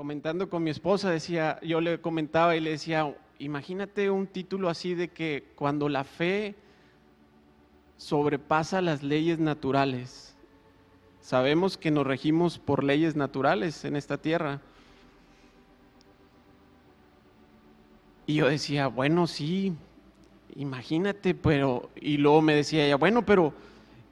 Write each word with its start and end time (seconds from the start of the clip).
comentando 0.00 0.48
con 0.48 0.62
mi 0.62 0.70
esposa, 0.70 1.10
decía, 1.10 1.60
yo 1.60 1.78
le 1.78 2.00
comentaba 2.00 2.56
y 2.56 2.60
le 2.60 2.70
decía, 2.70 3.14
imagínate 3.38 4.08
un 4.08 4.26
título 4.26 4.70
así 4.70 4.94
de 4.94 5.08
que 5.08 5.44
cuando 5.56 5.90
la 5.90 6.04
fe 6.04 6.54
sobrepasa 7.98 8.80
las 8.80 9.02
leyes 9.02 9.38
naturales. 9.38 10.34
Sabemos 11.20 11.76
que 11.76 11.90
nos 11.90 12.06
regimos 12.06 12.58
por 12.58 12.82
leyes 12.82 13.14
naturales 13.14 13.84
en 13.84 13.94
esta 13.94 14.16
tierra. 14.16 14.62
Y 18.26 18.36
yo 18.36 18.48
decía, 18.48 18.86
bueno, 18.86 19.26
sí, 19.26 19.74
imagínate, 20.56 21.34
pero, 21.34 21.90
y 21.94 22.16
luego 22.16 22.40
me 22.40 22.54
decía 22.54 22.86
ella, 22.86 22.96
bueno, 22.96 23.26
pero, 23.26 23.52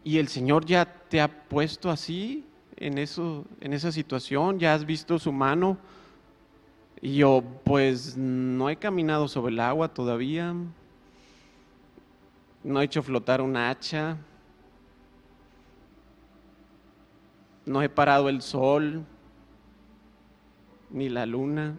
¿y 0.05 0.19
el 0.19 0.29
Señor 0.29 0.67
ya 0.67 0.85
te 0.85 1.23
ha 1.23 1.29
puesto 1.49 1.91
así? 1.91 2.45
En, 2.81 2.99
eso, 2.99 3.45
en 3.61 3.73
esa 3.73 3.93
situación? 3.93 4.59
¿Ya 4.59 4.75
has 4.75 4.85
visto 4.85 5.19
su 5.19 5.33
mano? 5.33 5.79
Y 7.01 7.17
yo, 7.17 7.43
pues 7.65 8.17
no 8.17 8.71
he 8.71 8.77
caminado 8.77 9.29
sobre 9.29 9.53
el 9.53 9.61
agua 9.61 9.89
todavía, 9.89 10.55
no 12.65 12.81
he 12.81 12.85
hecho 12.85 13.03
flotar 13.03 13.41
un 13.41 13.57
hacha, 13.57 14.17
no 17.65 17.83
he 17.83 17.89
parado 17.89 18.29
el 18.29 18.43
sol, 18.43 19.05
ni 20.91 21.09
la 21.09 21.25
luna, 21.25 21.77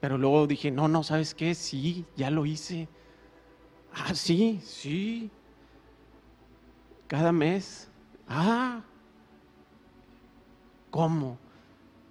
pero 0.00 0.16
luego 0.16 0.46
dije, 0.46 0.70
no, 0.70 0.86
no, 0.86 1.02
¿sabes 1.02 1.34
qué? 1.34 1.54
Sí, 1.54 2.04
ya 2.16 2.30
lo 2.30 2.46
hice. 2.46 2.88
Ah, 3.92 4.14
sí, 4.14 4.60
sí, 4.62 5.30
cada 7.08 7.32
mes. 7.32 7.90
Ah, 8.28 8.82
¿Cómo? 10.96 11.36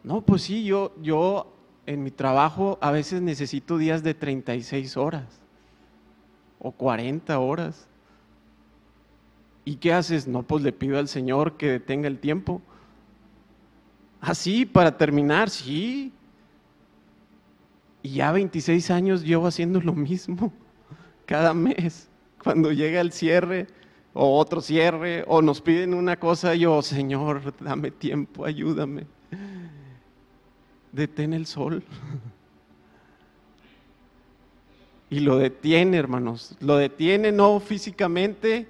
No, 0.04 0.22
pues 0.22 0.44
sí, 0.44 0.64
yo, 0.64 0.94
yo 1.02 1.52
en 1.88 2.04
mi 2.04 2.12
trabajo 2.12 2.78
a 2.82 2.92
veces 2.92 3.20
necesito 3.20 3.80
días 3.80 4.04
de 4.04 4.14
36 4.14 4.96
horas 4.96 5.26
o 6.60 6.72
40 6.72 7.40
horas. 7.40 7.88
¿Y 9.66 9.78
qué 9.78 9.92
haces? 9.92 10.28
No, 10.28 10.44
pues 10.44 10.64
le 10.64 10.72
pido 10.72 11.00
al 11.00 11.08
Señor 11.08 11.58
que 11.58 11.72
detenga 11.72 12.08
el 12.08 12.20
tiempo. 12.20 12.62
Así, 14.22 14.68
ah, 14.70 14.70
para 14.72 14.96
terminar, 14.96 15.50
sí. 15.50 16.14
Y 18.04 18.10
ya 18.10 18.32
26 18.32 18.92
años 18.92 19.24
llevo 19.24 19.48
haciendo 19.48 19.82
lo 19.82 19.94
mismo 19.94 20.54
cada 21.26 21.56
mes. 21.56 22.08
Cuando 22.44 22.72
llega 22.72 23.02
el 23.02 23.12
cierre, 23.12 23.66
o 24.18 24.40
otro 24.40 24.62
cierre, 24.62 25.26
o 25.28 25.42
nos 25.42 25.60
piden 25.60 25.94
una 25.94 26.18
cosa, 26.18 26.56
y 26.56 26.60
yo, 26.60 26.82
Señor, 26.82 27.54
dame 27.60 27.92
tiempo, 27.92 28.46
ayúdame. 28.46 29.06
Detén 30.92 31.34
el 31.34 31.46
sol. 31.46 31.84
Y 35.08 35.20
lo 35.20 35.38
detiene, 35.38 35.98
hermanos. 35.98 36.58
Lo 36.60 36.78
detiene 36.78 37.32
no 37.32 37.60
físicamente, 37.60 38.68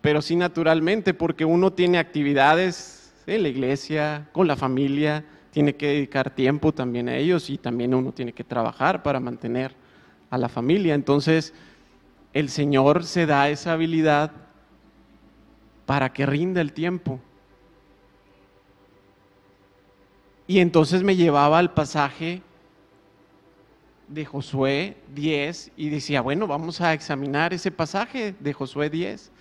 pero 0.00 0.22
sí 0.22 0.34
naturalmente, 0.36 1.12
porque 1.12 1.44
uno 1.44 1.74
tiene 1.74 1.98
actividades 1.98 3.12
en 3.26 3.42
la 3.42 3.48
iglesia, 3.50 4.30
con 4.32 4.46
la 4.46 4.56
familia, 4.56 5.22
tiene 5.50 5.76
que 5.76 5.88
dedicar 5.88 6.30
tiempo 6.30 6.72
también 6.72 7.10
a 7.10 7.16
ellos 7.16 7.50
y 7.50 7.58
también 7.58 7.92
uno 7.94 8.10
tiene 8.10 8.32
que 8.32 8.42
trabajar 8.42 9.02
para 9.02 9.20
mantener 9.20 9.74
a 10.36 10.38
la 10.38 10.48
familia. 10.48 10.94
Entonces, 10.94 11.52
el 12.32 12.48
Señor 12.48 13.04
se 13.04 13.26
da 13.26 13.48
esa 13.48 13.72
habilidad 13.72 14.30
para 15.84 16.12
que 16.12 16.24
rinda 16.26 16.60
el 16.60 16.72
tiempo. 16.72 17.20
Y 20.46 20.60
entonces 20.60 21.02
me 21.02 21.16
llevaba 21.16 21.58
al 21.58 21.72
pasaje 21.72 22.42
de 24.08 24.24
Josué 24.24 24.96
10 25.14 25.72
y 25.76 25.88
decía, 25.88 26.20
bueno, 26.20 26.46
vamos 26.46 26.80
a 26.80 26.92
examinar 26.92 27.52
ese 27.52 27.72
pasaje 27.72 28.34
de 28.38 28.52
Josué 28.52 28.88
10. 28.88 29.32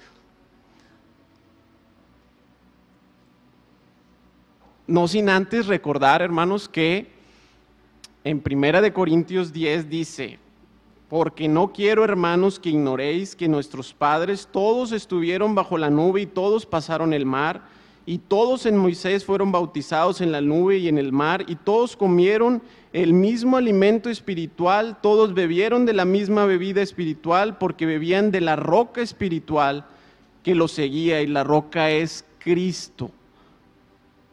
No 4.88 5.08
sin 5.08 5.30
antes 5.30 5.68
recordar, 5.68 6.22
hermanos, 6.22 6.70
que 6.70 7.08
en 8.24 8.40
Primera 8.40 8.82
de 8.82 8.94
Corintios 8.94 9.54
10 9.54 9.90
dice, 9.90 10.40
porque 11.10 11.48
no 11.48 11.72
quiero, 11.72 12.04
hermanos, 12.04 12.60
que 12.60 12.70
ignoréis 12.70 13.36
que 13.36 13.48
nuestros 13.48 13.94
padres 13.94 14.48
todos 14.52 14.92
estuvieron 14.92 15.54
bajo 15.54 15.78
la 15.78 15.90
nube 15.90 16.22
y 16.22 16.26
todos 16.26 16.66
pasaron 16.66 17.14
el 17.14 17.26
mar, 17.26 17.62
y 18.08 18.20
todos 18.20 18.66
en 18.66 18.78
Moisés 18.78 19.26
fueron 19.26 19.52
bautizados 19.52 20.22
en 20.22 20.32
la 20.32 20.42
nube 20.42 20.78
y 20.78 20.88
en 20.88 20.98
el 20.98 21.12
mar, 21.12 21.44
y 21.48 21.56
todos 21.56 21.96
comieron 21.96 22.62
el 22.94 23.14
mismo 23.14 23.58
alimento 23.58 24.10
espiritual, 24.10 24.98
todos 25.02 25.34
bebieron 25.34 25.86
de 25.86 25.94
la 25.94 26.06
misma 26.06 26.46
bebida 26.46 26.82
espiritual, 26.82 27.58
porque 27.58 27.86
bebían 27.86 28.32
de 28.32 28.42
la 28.42 28.56
roca 28.56 29.02
espiritual 29.02 29.86
que 30.44 30.56
los 30.56 30.72
seguía, 30.72 31.22
y 31.22 31.28
la 31.28 31.44
roca 31.44 31.90
es 31.92 32.26
Cristo. 32.40 33.12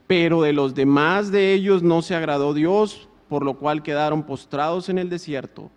Pero 0.07 0.43
de 0.43 0.53
los 0.53 0.75
demás 0.75 1.33
de 1.33 1.55
ellos 1.55 1.83
no 1.83 2.03
se 2.03 2.15
agradó 2.15 2.53
Dios, 2.53 3.09
por 3.29 3.45
lo 3.45 3.55
cual 3.55 3.83
quedaron 3.83 4.25
postrados 4.25 4.91
en 4.91 4.99
el 4.99 5.09
desierto. 5.09 5.71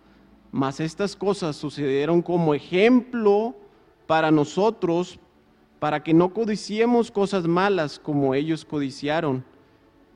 Mas 0.56 0.80
estas 0.80 1.14
cosas 1.14 1.54
sucedieron 1.54 2.22
como 2.22 2.54
ejemplo 2.54 3.54
para 4.06 4.30
nosotros, 4.30 5.20
para 5.78 6.02
que 6.02 6.14
no 6.14 6.32
codiciemos 6.32 7.10
cosas 7.10 7.46
malas 7.46 7.98
como 7.98 8.34
ellos 8.34 8.64
codiciaron. 8.64 9.44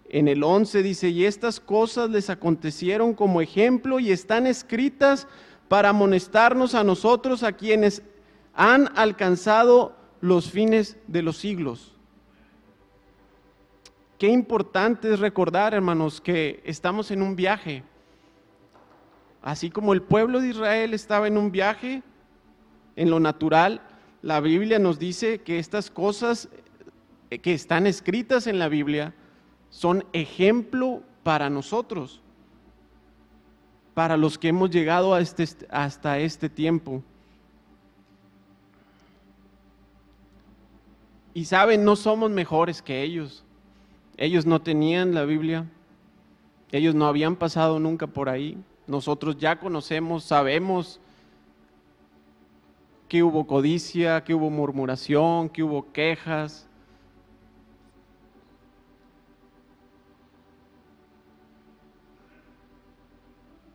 En 0.09 0.29
el 0.29 0.43
11 0.43 0.83
dice, 0.83 1.11
y 1.11 1.27
estas 1.27 1.61
cosas 1.61 2.09
les 2.09 2.31
acontecieron 2.31 3.13
como 3.13 3.43
ejemplo 3.43 4.01
y 4.01 4.13
están 4.13 4.47
escritas 4.47 5.29
para 5.69 5.91
amonestarnos 5.91 6.75
a 6.75 6.85
nosotros, 6.85 7.43
a 7.43 7.53
quienes 7.53 8.03
han 8.55 8.89
alcanzado 8.97 9.95
los 10.23 10.51
fines 10.51 10.97
de 11.07 11.21
los 11.21 11.37
siglos. 11.37 11.95
Qué 14.17 14.29
importante 14.29 15.13
es 15.13 15.21
recordar, 15.21 15.75
hermanos, 15.75 16.19
que 16.19 16.63
estamos 16.65 17.11
en 17.11 17.21
un 17.21 17.37
viaje. 17.37 17.85
Así 19.43 19.71
como 19.71 19.93
el 19.93 20.03
pueblo 20.03 20.41
de 20.41 20.49
Israel 20.49 20.93
estaba 20.93 21.27
en 21.27 21.39
un 21.39 21.51
viaje 21.51 22.03
en 22.97 23.11
lo 23.11 23.21
natural, 23.21 23.81
la 24.23 24.41
Biblia 24.41 24.79
nos 24.79 24.99
dice 24.99 25.41
que 25.41 25.59
estas 25.59 25.91
cosas 25.91 26.49
eh, 27.31 27.39
que 27.39 27.55
están 27.55 27.87
escritas 27.87 28.47
en 28.47 28.59
la 28.59 28.69
Biblia 28.69 29.15
son 29.71 30.05
ejemplo 30.13 31.03
para 31.23 31.49
nosotros, 31.49 32.21
para 33.95 34.17
los 34.17 34.37
que 34.39 34.49
hemos 34.49 34.71
llegado 34.71 35.17
este, 35.17 35.47
hasta 35.71 36.19
este 36.19 36.49
tiempo. 36.49 37.03
Y 41.33 41.45
saben, 41.45 41.85
no 41.85 41.97
somos 41.97 42.31
mejores 42.31 42.83
que 42.83 43.03
ellos. 43.03 43.45
Ellos 44.17 44.45
no 44.45 44.61
tenían 44.61 45.15
la 45.15 45.25
Biblia, 45.25 45.65
ellos 46.73 46.95
no 46.95 47.07
habían 47.07 47.37
pasado 47.37 47.79
nunca 47.79 48.07
por 48.07 48.29
ahí. 48.29 48.59
Nosotros 48.91 49.37
ya 49.39 49.57
conocemos, 49.57 50.25
sabemos 50.25 50.99
que 53.09 53.23
hubo 53.23 53.47
codicia, 53.47 54.25
que 54.25 54.35
hubo 54.35 54.51
murmuración, 54.51 55.49
que 55.49 55.63
hubo 55.63 55.93
quejas. 55.93 56.67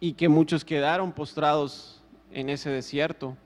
Y 0.02 0.12
que 0.12 0.28
muchos 0.28 0.66
quedaron 0.66 1.14
postrados 1.14 2.03
en 2.30 2.50
ese 2.50 2.70
desierto. 2.70 3.38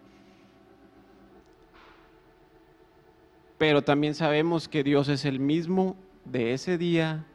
Pero 3.60 3.84
también 3.84 4.16
sabemos 4.16 4.68
que 4.68 4.84
Dios 4.84 5.08
es 5.08 5.24
el 5.24 5.40
mismo 5.40 5.96
de 6.26 6.54
ese 6.54 6.80
día, 6.80 7.28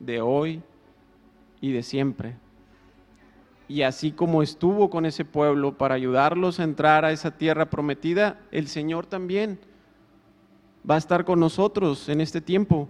de 0.00 0.20
hoy 0.20 0.62
y 1.62 1.72
de 1.72 1.82
siempre. 1.82 2.43
Y 3.68 3.82
así 3.82 4.12
como 4.12 4.42
estuvo 4.42 4.90
con 4.90 5.06
ese 5.06 5.24
pueblo 5.24 5.78
para 5.78 5.94
ayudarlos 5.94 6.60
a 6.60 6.64
entrar 6.64 7.04
a 7.04 7.12
esa 7.12 7.30
tierra 7.30 7.70
prometida, 7.70 8.40
el 8.50 8.68
Señor 8.68 9.06
también 9.06 9.58
va 10.88 10.96
a 10.96 10.98
estar 10.98 11.24
con 11.24 11.40
nosotros 11.40 12.08
en 12.08 12.20
este 12.20 12.40
tiempo 12.40 12.88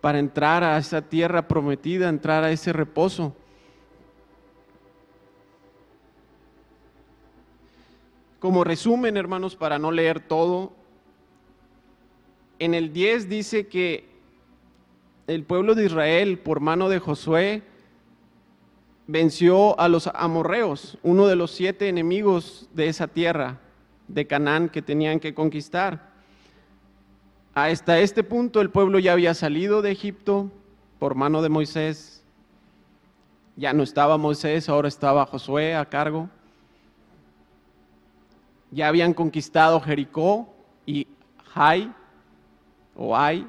para 0.00 0.18
entrar 0.18 0.64
a 0.64 0.78
esa 0.78 1.02
tierra 1.02 1.48
prometida, 1.48 2.08
entrar 2.08 2.44
a 2.44 2.50
ese 2.50 2.72
reposo. 2.72 3.34
Como 8.38 8.64
resumen, 8.64 9.16
hermanos, 9.16 9.56
para 9.56 9.78
no 9.78 9.90
leer 9.90 10.20
todo, 10.20 10.72
en 12.58 12.74
el 12.74 12.92
10 12.92 13.28
dice 13.28 13.66
que 13.66 14.08
el 15.26 15.42
pueblo 15.42 15.74
de 15.74 15.86
Israel, 15.86 16.38
por 16.38 16.60
mano 16.60 16.88
de 16.88 17.00
Josué, 17.00 17.62
venció 19.06 19.78
a 19.78 19.88
los 19.88 20.08
amorreos, 20.08 20.98
uno 21.02 21.26
de 21.26 21.36
los 21.36 21.52
siete 21.52 21.88
enemigos 21.88 22.68
de 22.72 22.88
esa 22.88 23.06
tierra 23.06 23.60
de 24.08 24.26
Canaán 24.26 24.68
que 24.68 24.82
tenían 24.82 25.20
que 25.20 25.34
conquistar. 25.34 26.10
Hasta 27.54 27.98
este 28.00 28.22
punto 28.22 28.60
el 28.60 28.70
pueblo 28.70 28.98
ya 28.98 29.12
había 29.12 29.34
salido 29.34 29.80
de 29.82 29.92
Egipto 29.92 30.50
por 30.98 31.14
mano 31.14 31.42
de 31.42 31.48
Moisés. 31.48 32.22
Ya 33.56 33.72
no 33.72 33.82
estaba 33.82 34.18
Moisés, 34.18 34.68
ahora 34.68 34.88
estaba 34.88 35.24
Josué 35.26 35.74
a 35.74 35.86
cargo. 35.86 36.28
Ya 38.70 38.88
habían 38.88 39.14
conquistado 39.14 39.80
Jericó 39.80 40.52
y 40.84 41.06
Jai 41.54 41.92
o 42.94 43.16
Ai, 43.16 43.46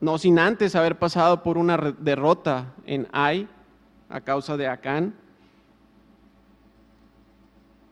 no 0.00 0.18
sin 0.18 0.38
antes 0.38 0.74
haber 0.74 0.98
pasado 0.98 1.42
por 1.42 1.56
una 1.56 1.76
derrota 1.98 2.74
en 2.84 3.08
Ai 3.12 3.48
a 4.08 4.20
causa 4.20 4.56
de 4.56 4.68
Acán, 4.68 5.14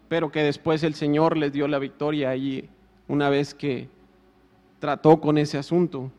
pero 0.08 0.30
que 0.30 0.42
después 0.42 0.82
el 0.82 0.94
Señor 0.94 1.36
les 1.36 1.52
dio 1.52 1.66
la 1.66 1.78
victoria 1.78 2.30
allí 2.30 2.68
una 3.08 3.30
vez 3.30 3.54
que 3.54 3.88
trató 4.78 5.20
con 5.20 5.38
ese 5.38 5.58
asunto. 5.58 6.10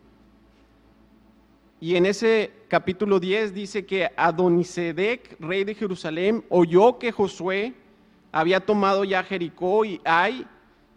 Y 1.80 1.96
en 1.96 2.06
ese 2.06 2.52
capítulo 2.68 3.20
10 3.20 3.54
dice 3.54 3.86
que 3.86 4.10
Adonisedec, 4.16 5.40
rey 5.40 5.64
de 5.64 5.76
Jerusalén, 5.76 6.44
oyó 6.50 6.98
que 6.98 7.12
Josué 7.12 7.74
había 8.32 8.60
tomado 8.60 9.04
ya 9.04 9.24
Jericó 9.24 9.86
y 9.86 10.02
Ai 10.04 10.48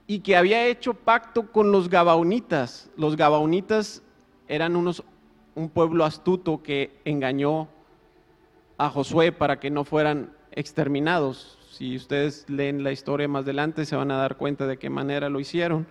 y 0.07 0.21
que 0.21 0.37
había 0.37 0.67
hecho 0.67 0.95
pacto 0.95 1.53
con 1.53 1.71
los 1.71 1.89
gabaonitas. 1.91 2.91
Los 2.97 3.17
gabaonitas 3.17 4.03
eran 4.49 4.75
unos, 4.75 5.05
un 5.55 5.69
pueblo 5.69 6.05
astuto 6.05 6.63
que 6.63 6.99
engañó 7.05 7.69
a 8.79 8.89
Josué 8.89 9.33
para 9.33 9.59
que 9.59 9.71
no 9.71 9.85
fueran 9.85 10.33
exterminados. 10.53 11.59
Si 11.73 11.97
ustedes 11.97 12.49
leen 12.49 12.83
la 12.83 12.93
historia 12.93 13.29
más 13.29 13.43
adelante 13.43 13.85
se 13.85 13.97
van 13.97 14.11
a 14.11 14.17
dar 14.17 14.37
cuenta 14.37 14.67
de 14.67 14.79
qué 14.79 14.89
manera 14.89 15.29
lo 15.29 15.41
hicieron. 15.41 15.87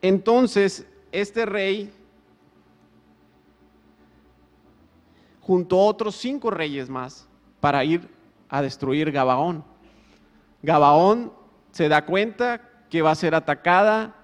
Entonces, 0.00 0.86
este 1.12 1.46
rey, 1.46 1.92
junto 5.40 5.78
a 5.78 5.84
otros 5.84 6.16
cinco 6.16 6.50
reyes 6.50 6.88
más, 6.88 7.28
para 7.60 7.84
ir 7.84 8.08
a 8.48 8.60
destruir 8.62 9.12
Gabaón. 9.12 9.64
Gabaón 10.62 11.32
se 11.70 11.88
da 11.88 12.04
cuenta 12.04 12.68
que 12.90 13.02
va 13.02 13.12
a 13.12 13.14
ser 13.14 13.34
atacada 13.34 14.14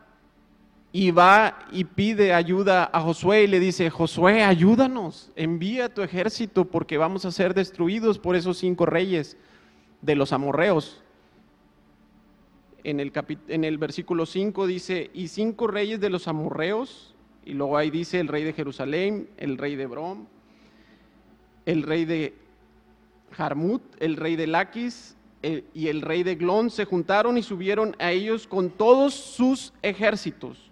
y 0.93 1.11
va 1.11 1.67
y 1.71 1.85
pide 1.85 2.33
ayuda 2.33 2.89
a 2.93 3.01
Josué 3.01 3.45
y 3.45 3.47
le 3.47 3.61
dice, 3.61 3.91
Josué, 3.91 4.43
ayúdanos, 4.43 5.31
envía 5.37 5.93
tu 5.93 6.03
ejército 6.03 6.65
porque 6.65 6.97
vamos 6.97 7.25
a 7.25 7.31
ser 7.31 7.55
destruidos 7.55 8.19
por 8.19 8.37
esos 8.37 8.59
cinco 8.59 8.87
reyes 8.87 9.37
de 10.01 10.17
los 10.17 10.33
amorreos. 10.33 11.03
En 12.85 13.01
el, 13.01 13.13
en 13.49 13.65
el 13.65 13.77
versículo 13.77 14.25
5 14.25 14.67
dice, 14.67 15.11
y 15.13 15.29
cinco 15.29 15.67
reyes 15.67 16.01
de 16.01 16.09
los 16.09 16.27
amorreos, 16.27 17.15
y 17.45 17.53
luego 17.53 17.77
ahí 17.77 17.91
dice 17.91 18.21
el 18.21 18.29
rey 18.29 18.45
de 18.45 18.53
Jerusalén, 18.55 19.29
el 19.37 19.59
rey 19.59 19.77
de 19.77 19.87
Brom, 19.87 20.27
el 21.67 21.83
rey 21.83 22.07
de 22.07 22.35
Jarmut, 23.33 23.83
el 23.99 24.17
rey 24.17 24.37
de 24.37 24.47
Laquis, 24.47 25.17
y 25.43 25.89
el 25.89 26.01
rey 26.01 26.23
de 26.23 26.35
Glón 26.35 26.71
se 26.71 26.85
juntaron 26.85 27.39
y 27.39 27.43
subieron 27.43 27.95
a 27.99 28.11
ellos 28.11 28.47
con 28.47 28.71
todos 28.71 29.15
sus 29.15 29.73
ejércitos. 29.83 30.68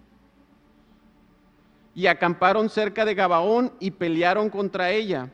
Y 1.97 2.05
acamparon 2.05 2.69
cerca 2.69 3.05
de 3.05 3.15
Gabaón 3.15 3.73
y 3.79 3.89
pelearon 3.89 4.51
contra 4.51 4.91
ella. 4.91 5.31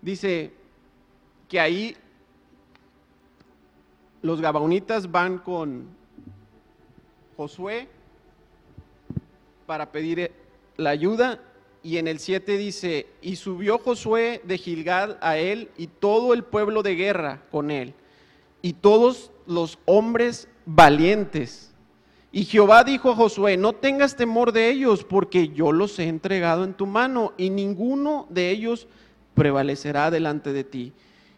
Dice 0.00 0.52
que 1.48 1.58
ahí 1.58 1.96
los 4.22 4.40
gabaonitas 4.40 5.10
van 5.10 5.38
con 5.38 5.88
Josué 7.36 7.88
para 9.66 9.90
pedir 9.90 10.30
la 10.76 10.90
ayuda 10.90 11.40
y 11.82 11.96
en 11.96 12.06
el 12.06 12.20
7 12.20 12.56
dice, 12.56 13.08
y 13.20 13.34
subió 13.34 13.78
Josué 13.78 14.42
de 14.44 14.58
Gilgal 14.58 15.18
a 15.20 15.38
él 15.38 15.72
y 15.76 15.88
todo 15.88 16.34
el 16.34 16.44
pueblo 16.44 16.84
de 16.84 16.94
guerra 16.94 17.42
con 17.50 17.72
él 17.72 17.94
y 18.62 18.74
todos 18.74 19.32
los 19.48 19.80
hombres 19.86 20.46
valientes. 20.66 21.71
Y 22.34 22.46
Jehová 22.46 22.82
dijo 22.82 23.10
a 23.10 23.14
Josué, 23.14 23.58
no 23.58 23.74
tengas 23.74 24.16
temor 24.16 24.52
de 24.52 24.70
ellos, 24.70 25.04
porque 25.04 25.48
yo 25.48 25.70
los 25.70 25.98
he 25.98 26.04
entregado 26.04 26.64
en 26.64 26.72
tu 26.72 26.86
mano, 26.86 27.34
y 27.36 27.50
ninguno 27.50 28.26
de 28.30 28.48
ellos 28.48 28.88
prevalecerá 29.34 30.10
delante 30.10 30.54
de 30.54 30.64
ti. 30.64 30.94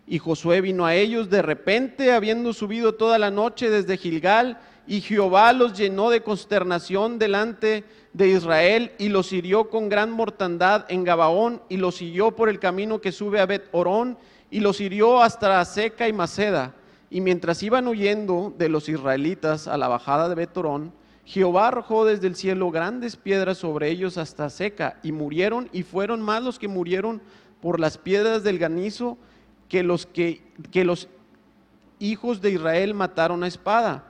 Y 0.06 0.20
Josué 0.20 0.61
vino 0.61 0.87
a 0.87 0.94
ellos 0.94 1.29
de 1.31 1.43
repente, 1.43 2.12
habiendo 2.12 2.52
subido 2.52 2.94
toda 2.94 3.19
la 3.19 3.32
noche 3.32 3.70
desde 3.70 3.96
Gilgal, 3.96 4.61
y 4.87 5.00
Jehová 5.00 5.52
los 5.52 5.76
llenó 5.76 6.11
de 6.11 6.23
consternación 6.23 7.19
delante 7.19 7.82
de 8.12 8.29
Israel, 8.29 8.93
y 8.96 9.08
los 9.08 9.32
hirió 9.32 9.70
con 9.70 9.88
gran 9.88 10.12
mortandad 10.12 10.85
en 10.88 11.02
Gabaón, 11.02 11.61
y 11.69 11.76
los 11.76 11.96
siguió 11.96 12.37
por 12.37 12.49
el 12.49 12.61
camino 12.61 13.00
que 13.00 13.11
sube 13.11 13.41
a 13.41 13.46
Bet 13.46 13.69
Orón, 13.73 14.17
y 14.49 14.61
los 14.61 14.81
hirió 14.81 15.20
hasta 15.20 15.64
Seca 15.64 16.06
y 16.06 16.12
Maceda 16.12 16.73
y 17.11 17.21
mientras 17.21 17.62
iban 17.62 17.87
huyendo 17.89 18.53
de 18.56 18.69
los 18.69 18.89
israelitas 18.89 19.69
a 19.69 19.77
la 19.77 19.89
bajada 19.89 20.29
de 20.29 20.35
Betorón, 20.35 20.93
Jehová 21.25 21.69
arrojó 21.69 22.05
desde 22.05 22.27
el 22.27 22.37
cielo 22.37 22.71
grandes 22.71 23.17
piedras 23.17 23.59
sobre 23.59 23.89
ellos 23.91 24.19
hasta 24.19 24.51
seca, 24.51 24.99
y 25.03 25.12
murieron, 25.12 25.69
y 25.73 25.83
fueron 25.83 26.21
más 26.21 26.43
los 26.43 26.59
que 26.59 26.69
murieron 26.69 27.23
por 27.61 27.81
las 27.81 27.97
piedras 27.97 28.43
del 28.43 28.59
granizo 28.59 29.17
que 29.69 29.83
los 29.83 30.06
que, 30.06 30.43
que 30.71 30.85
los 30.85 31.09
hijos 31.99 32.43
de 32.43 32.51
Israel 32.51 32.95
mataron 32.95 33.43
a 33.43 33.49
espada. 33.49 34.05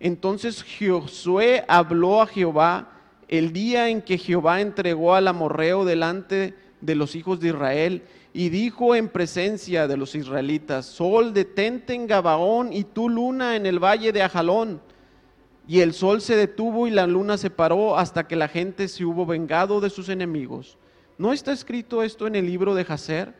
Entonces 0.00 0.64
Josué 0.78 1.64
habló 1.68 2.22
a 2.22 2.26
Jehová 2.26 2.88
el 3.28 3.52
día 3.52 3.88
en 3.88 4.02
que 4.02 4.18
Jehová 4.18 4.60
entregó 4.60 5.14
al 5.14 5.28
amorreo 5.28 5.84
delante 5.84 6.54
de 6.84 6.94
los 6.94 7.16
hijos 7.16 7.40
de 7.40 7.48
Israel 7.48 8.02
y 8.32 8.50
dijo 8.50 8.94
en 8.94 9.08
presencia 9.08 9.88
de 9.88 9.96
los 9.96 10.14
israelitas, 10.14 10.86
Sol, 10.86 11.32
detente 11.32 11.94
en 11.94 12.06
Gabaón 12.06 12.72
y 12.72 12.84
tú 12.84 13.08
luna 13.08 13.56
en 13.56 13.64
el 13.64 13.82
valle 13.82 14.12
de 14.12 14.22
Ajalón. 14.22 14.80
Y 15.66 15.80
el 15.80 15.94
sol 15.94 16.20
se 16.20 16.36
detuvo 16.36 16.86
y 16.86 16.90
la 16.90 17.06
luna 17.06 17.38
se 17.38 17.48
paró 17.48 17.96
hasta 17.96 18.26
que 18.26 18.36
la 18.36 18.48
gente 18.48 18.86
se 18.88 19.04
hubo 19.04 19.24
vengado 19.24 19.80
de 19.80 19.88
sus 19.88 20.10
enemigos. 20.10 20.76
¿No 21.16 21.32
está 21.32 21.52
escrito 21.52 22.02
esto 22.02 22.26
en 22.26 22.34
el 22.34 22.44
libro 22.44 22.74
de 22.74 22.84
Jacer? 22.84 23.32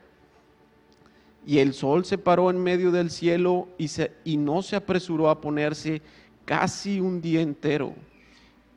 Y 1.46 1.58
el 1.58 1.74
sol 1.74 2.06
se 2.06 2.16
paró 2.16 2.48
en 2.48 2.62
medio 2.62 2.90
del 2.92 3.10
cielo 3.10 3.68
y, 3.76 3.90
y 4.24 4.38
no 4.38 4.62
se 4.62 4.76
apresuró 4.76 5.28
a 5.28 5.42
ponerse 5.42 6.00
casi 6.46 6.98
un 6.98 7.20
día 7.20 7.42
entero. 7.42 7.94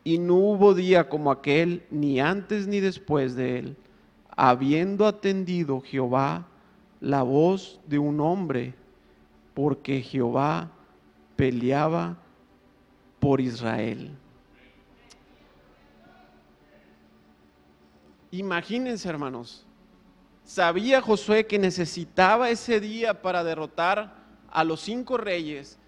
Y 0.04 0.18
no 0.18 0.34
hubo 0.34 0.74
día 0.74 1.08
como 1.08 1.30
aquel, 1.30 1.84
ni 1.90 2.20
antes 2.20 2.66
ni 2.66 2.80
después 2.80 3.34
de 3.34 3.60
él 3.60 3.76
habiendo 4.40 5.04
atendido 5.04 5.80
Jehová 5.80 6.46
la 7.00 7.24
voz 7.24 7.80
de 7.86 7.98
un 7.98 8.20
hombre, 8.20 8.72
porque 9.52 10.00
Jehová 10.00 10.70
peleaba 11.34 12.16
por 13.18 13.40
Israel. 13.40 14.16
Imagínense, 18.30 19.08
hermanos, 19.08 19.66
sabía 20.44 21.02
Josué 21.02 21.48
que 21.48 21.58
necesitaba 21.58 22.48
ese 22.48 22.78
día 22.78 23.20
para 23.20 23.42
derrotar 23.42 24.14
a 24.52 24.62
los 24.62 24.80
cinco 24.82 25.16
reyes. 25.16 25.80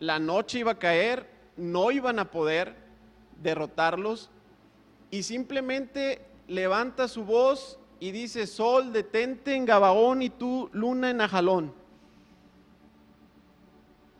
La 0.00 0.18
noche 0.18 0.60
iba 0.60 0.72
a 0.72 0.78
caer, 0.78 1.28
no 1.58 1.90
iban 1.90 2.18
a 2.18 2.30
poder 2.30 2.74
derrotarlos 3.42 4.30
y 5.10 5.22
simplemente 5.22 6.27
levanta 6.48 7.06
su 7.06 7.24
voz 7.24 7.78
y 8.00 8.10
dice, 8.10 8.46
Sol, 8.46 8.92
detente 8.92 9.54
en 9.54 9.64
Gabaón 9.64 10.22
y 10.22 10.30
tú, 10.30 10.68
luna 10.72 11.10
en 11.10 11.20
Ajalón. 11.20 11.72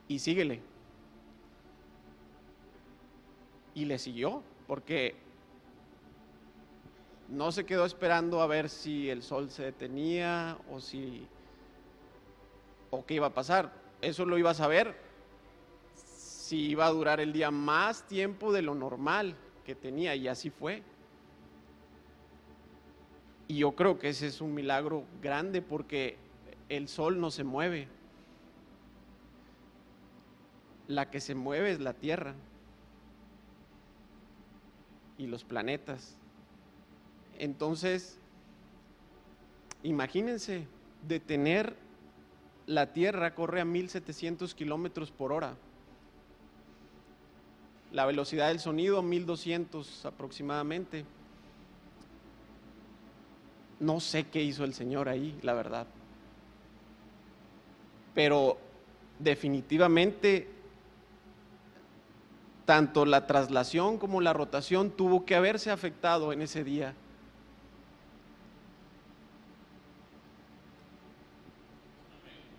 Y 0.06 0.18
síguele. 0.20 0.60
Y 3.74 3.84
le 3.84 3.98
siguió, 3.98 4.42
porque 4.66 5.16
no 7.28 7.52
se 7.52 7.66
quedó 7.66 7.84
esperando 7.84 8.40
a 8.40 8.46
ver 8.46 8.68
si 8.68 9.10
el 9.10 9.22
sol 9.22 9.50
se 9.50 9.62
detenía 9.64 10.56
o 10.70 10.80
si 10.80 11.26
o 12.90 13.04
qué 13.04 13.14
iba 13.14 13.26
a 13.26 13.34
pasar. 13.34 13.70
Eso 14.00 14.24
lo 14.24 14.38
iba 14.38 14.50
a 14.50 14.54
saber 14.54 14.96
si 15.94 16.70
iba 16.70 16.86
a 16.86 16.90
durar 16.90 17.20
el 17.20 17.32
día 17.32 17.50
más 17.50 18.06
tiempo 18.08 18.52
de 18.52 18.62
lo 18.62 18.74
normal 18.74 19.36
que 19.66 19.74
tenía 19.74 20.14
y 20.16 20.26
así 20.26 20.48
fue. 20.48 20.82
Y 23.48 23.56
yo 23.56 23.72
creo 23.72 23.98
que 23.98 24.10
ese 24.10 24.26
es 24.26 24.40
un 24.42 24.54
milagro 24.54 25.04
grande 25.22 25.62
porque 25.62 26.16
el 26.68 26.86
sol 26.86 27.18
no 27.18 27.30
se 27.30 27.44
mueve. 27.44 27.88
La 30.86 31.10
que 31.10 31.20
se 31.20 31.34
mueve 31.34 31.72
es 31.72 31.80
la 31.80 31.94
Tierra 31.94 32.34
y 35.16 35.26
los 35.26 35.44
planetas. 35.44 36.16
Entonces, 37.38 38.18
imagínense, 39.82 40.66
detener 41.06 41.74
la 42.66 42.92
Tierra 42.92 43.34
corre 43.34 43.62
a 43.62 43.64
1700 43.64 44.54
kilómetros 44.54 45.10
por 45.10 45.32
hora. 45.32 45.56
la 47.90 48.04
velocidad 48.04 48.48
del 48.48 48.60
sonido 48.60 49.00
1200 49.02 50.04
aproximadamente. 50.04 51.06
No 53.80 54.00
sé 54.00 54.24
qué 54.24 54.42
hizo 54.42 54.64
el 54.64 54.74
Señor 54.74 55.08
ahí, 55.08 55.38
la 55.42 55.54
verdad. 55.54 55.86
Pero 58.14 58.58
definitivamente 59.18 60.48
tanto 62.64 63.06
la 63.06 63.26
traslación 63.26 63.96
como 63.96 64.20
la 64.20 64.34
rotación 64.34 64.90
tuvo 64.90 65.24
que 65.24 65.34
haberse 65.34 65.70
afectado 65.70 66.32
en 66.32 66.42
ese 66.42 66.64
día. 66.64 66.94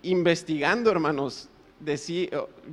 Investigando, 0.02 0.90
hermanos, 0.90 1.48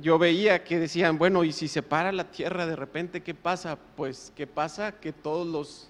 yo 0.00 0.18
veía 0.18 0.64
que 0.64 0.78
decían, 0.78 1.16
bueno, 1.16 1.44
y 1.44 1.52
si 1.52 1.68
se 1.68 1.82
para 1.82 2.10
la 2.10 2.30
tierra 2.30 2.66
de 2.66 2.74
repente, 2.74 3.22
¿qué 3.22 3.34
pasa? 3.34 3.78
Pues, 3.96 4.32
¿qué 4.34 4.46
pasa? 4.46 4.92
Que 4.98 5.12
todos 5.12 5.46
los 5.46 5.88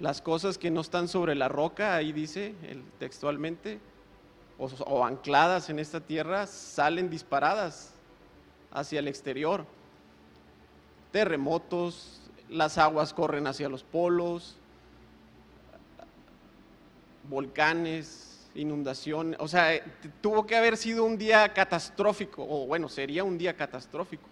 las 0.00 0.20
cosas 0.20 0.58
que 0.58 0.70
no 0.70 0.80
están 0.80 1.08
sobre 1.08 1.34
la 1.34 1.48
roca, 1.48 1.94
ahí 1.94 2.12
dice 2.12 2.54
el, 2.68 2.82
textualmente, 2.98 3.80
o 4.58 5.04
ancladas 5.04 5.68
en 5.68 5.78
esta 5.78 6.00
tierra, 6.00 6.46
salen 6.46 7.10
disparadas 7.10 7.92
hacia 8.72 9.00
el 9.00 9.08
exterior. 9.08 9.66
Terremotos, 11.10 12.20
las 12.48 12.78
aguas 12.78 13.14
corren 13.14 13.46
hacia 13.46 13.68
los 13.68 13.82
polos, 13.82 14.56
volcanes, 17.28 18.48
inundación, 18.54 19.36
o 19.38 19.48
sea, 19.48 19.82
tuvo 20.20 20.46
que 20.46 20.56
haber 20.56 20.76
sido 20.76 21.04
un 21.04 21.18
día 21.18 21.52
catastrófico, 21.52 22.46
o 22.48 22.66
bueno, 22.66 22.88
sería 22.88 23.24
un 23.24 23.38
día 23.38 23.56
catastrófico. 23.56 24.28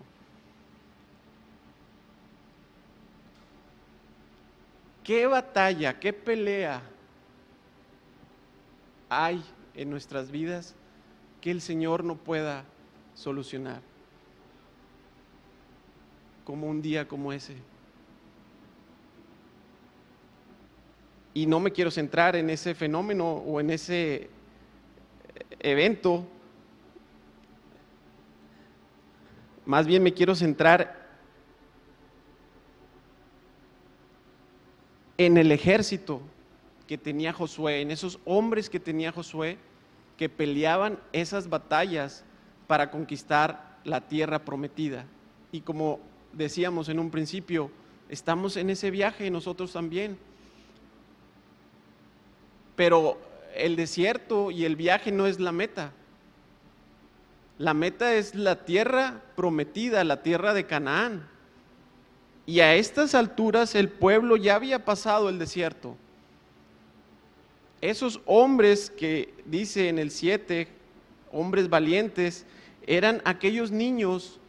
¿Qué 5.04 5.26
batalla, 5.26 5.98
qué 5.98 6.12
pelea 6.12 6.82
hay 9.08 9.44
en 9.74 9.90
nuestras 9.90 10.30
vidas 10.30 10.74
que 11.40 11.50
el 11.50 11.60
Señor 11.60 12.04
no 12.04 12.16
pueda 12.16 12.64
solucionar? 13.14 13.82
como 16.44 16.68
un 16.68 16.82
día 16.82 17.06
como 17.06 17.32
ese. 17.32 17.54
Y 21.34 21.46
no 21.46 21.60
me 21.60 21.70
quiero 21.70 21.90
centrar 21.90 22.36
en 22.36 22.50
ese 22.50 22.74
fenómeno 22.74 23.26
o 23.26 23.60
en 23.60 23.70
ese 23.70 24.28
evento. 25.60 26.26
Más 29.64 29.86
bien 29.86 30.02
me 30.02 30.12
quiero 30.12 30.34
centrar 30.34 31.01
en 35.26 35.36
el 35.36 35.52
ejército 35.52 36.20
que 36.86 36.98
tenía 36.98 37.32
Josué, 37.32 37.80
en 37.80 37.90
esos 37.90 38.18
hombres 38.24 38.68
que 38.68 38.80
tenía 38.80 39.12
Josué 39.12 39.58
que 40.16 40.28
peleaban 40.28 40.98
esas 41.12 41.48
batallas 41.48 42.24
para 42.66 42.90
conquistar 42.90 43.78
la 43.84 44.02
tierra 44.02 44.44
prometida. 44.44 45.04
Y 45.50 45.62
como 45.62 46.00
decíamos 46.32 46.88
en 46.88 46.98
un 46.98 47.10
principio, 47.10 47.70
estamos 48.08 48.56
en 48.56 48.70
ese 48.70 48.90
viaje 48.90 49.30
nosotros 49.30 49.72
también. 49.72 50.18
Pero 52.76 53.18
el 53.54 53.76
desierto 53.76 54.50
y 54.50 54.64
el 54.64 54.76
viaje 54.76 55.12
no 55.12 55.26
es 55.26 55.40
la 55.40 55.52
meta. 55.52 55.92
La 57.58 57.74
meta 57.74 58.14
es 58.14 58.34
la 58.34 58.64
tierra 58.64 59.22
prometida, 59.36 60.04
la 60.04 60.22
tierra 60.22 60.54
de 60.54 60.66
Canaán. 60.66 61.28
Y 62.46 62.60
a 62.60 62.74
estas 62.74 63.14
alturas 63.14 63.74
el 63.74 63.88
pueblo 63.88 64.36
ya 64.36 64.56
había 64.56 64.84
pasado 64.84 65.28
el 65.28 65.38
desierto. 65.38 65.96
Esos 67.80 68.20
hombres 68.26 68.90
que 68.90 69.34
dice 69.44 69.88
en 69.88 69.98
el 69.98 70.10
7, 70.10 70.68
hombres 71.32 71.68
valientes, 71.68 72.46
eran 72.86 73.22
aquellos 73.24 73.70
niños 73.70 74.40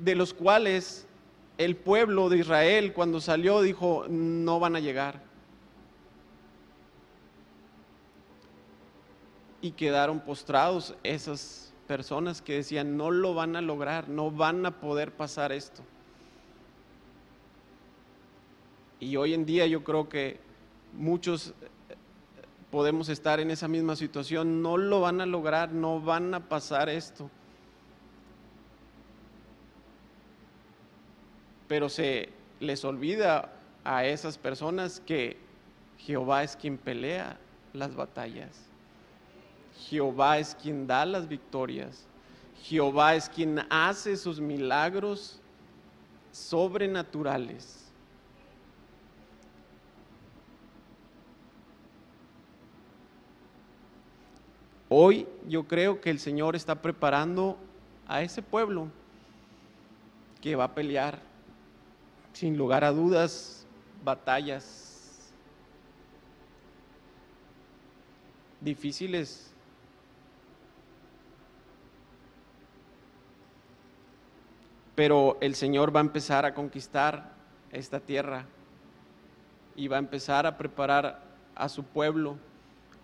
de 0.00 0.14
los 0.14 0.32
cuales 0.32 1.06
el 1.56 1.76
pueblo 1.76 2.28
de 2.28 2.38
Israel 2.38 2.92
cuando 2.92 3.20
salió 3.20 3.60
dijo, 3.62 4.06
no 4.08 4.60
van 4.60 4.76
a 4.76 4.80
llegar. 4.80 5.20
Y 9.60 9.72
quedaron 9.72 10.20
postrados 10.20 10.94
esas 11.02 11.72
personas 11.88 12.40
que 12.40 12.54
decían, 12.54 12.96
no 12.96 13.10
lo 13.10 13.34
van 13.34 13.56
a 13.56 13.60
lograr, 13.60 14.08
no 14.08 14.30
van 14.30 14.64
a 14.66 14.80
poder 14.80 15.12
pasar 15.12 15.50
esto. 15.50 15.82
Y 19.00 19.16
hoy 19.16 19.34
en 19.34 19.44
día 19.44 19.66
yo 19.66 19.84
creo 19.84 20.08
que 20.08 20.38
muchos 20.92 21.54
podemos 22.70 23.08
estar 23.08 23.40
en 23.40 23.50
esa 23.50 23.68
misma 23.68 23.96
situación, 23.96 24.62
no 24.62 24.76
lo 24.76 25.00
van 25.00 25.20
a 25.20 25.26
lograr, 25.26 25.72
no 25.72 26.00
van 26.00 26.34
a 26.34 26.48
pasar 26.48 26.88
esto. 26.88 27.30
pero 31.68 31.88
se 31.90 32.30
les 32.58 32.84
olvida 32.84 33.52
a 33.84 34.06
esas 34.06 34.38
personas 34.38 35.00
que 35.00 35.36
Jehová 35.98 36.42
es 36.42 36.56
quien 36.56 36.78
pelea 36.78 37.38
las 37.74 37.94
batallas. 37.94 38.64
Jehová 39.88 40.38
es 40.38 40.54
quien 40.54 40.86
da 40.86 41.04
las 41.04 41.28
victorias. 41.28 42.06
Jehová 42.64 43.14
es 43.14 43.28
quien 43.28 43.60
hace 43.70 44.16
sus 44.16 44.40
milagros 44.40 45.40
sobrenaturales. 46.32 47.87
Hoy 54.88 55.26
yo 55.46 55.68
creo 55.68 56.00
que 56.00 56.10
el 56.10 56.18
Señor 56.18 56.56
está 56.56 56.80
preparando 56.80 57.58
a 58.06 58.22
ese 58.22 58.42
pueblo 58.42 58.88
que 60.40 60.56
va 60.56 60.64
a 60.64 60.74
pelear 60.74 61.18
sin 62.32 62.56
lugar 62.56 62.84
a 62.84 62.92
dudas, 62.92 63.66
batallas 64.02 64.88
difíciles. 68.60 69.52
Pero 74.94 75.36
el 75.40 75.54
Señor 75.54 75.94
va 75.94 76.00
a 76.00 76.02
empezar 76.02 76.44
a 76.44 76.54
conquistar 76.54 77.32
esta 77.72 78.00
tierra 78.00 78.46
y 79.76 79.86
va 79.86 79.96
a 79.96 80.00
empezar 80.00 80.46
a 80.46 80.56
preparar 80.56 81.22
a 81.54 81.68
su 81.68 81.84
pueblo. 81.84 82.36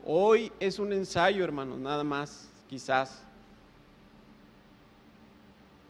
Hoy 0.07 0.53
es 0.61 0.79
un 0.79 0.93
ensayo, 0.93 1.45
hermanos, 1.45 1.79
nada 1.79 2.05
más, 2.05 2.51
quizás, 2.69 3.23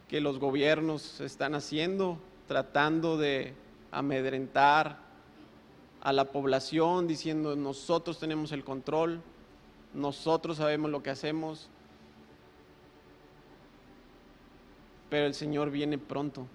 que 0.07 0.21
los 0.21 0.39
gobiernos 0.39 1.19
están 1.19 1.53
haciendo 1.53 2.17
tratando 2.47 3.17
de 3.17 3.53
amedrentar 3.91 4.99
a 6.01 6.13
la 6.13 6.25
población 6.25 7.07
diciendo 7.07 7.55
nosotros 7.55 8.19
tenemos 8.19 8.51
el 8.51 8.63
control, 8.63 9.21
nosotros 9.93 10.57
sabemos 10.57 10.91
lo 10.91 11.01
que 11.01 11.09
hacemos, 11.09 11.69
pero 15.09 15.25
el 15.25 15.33
Señor 15.33 15.71
viene 15.71 15.97
pronto. 15.97 16.47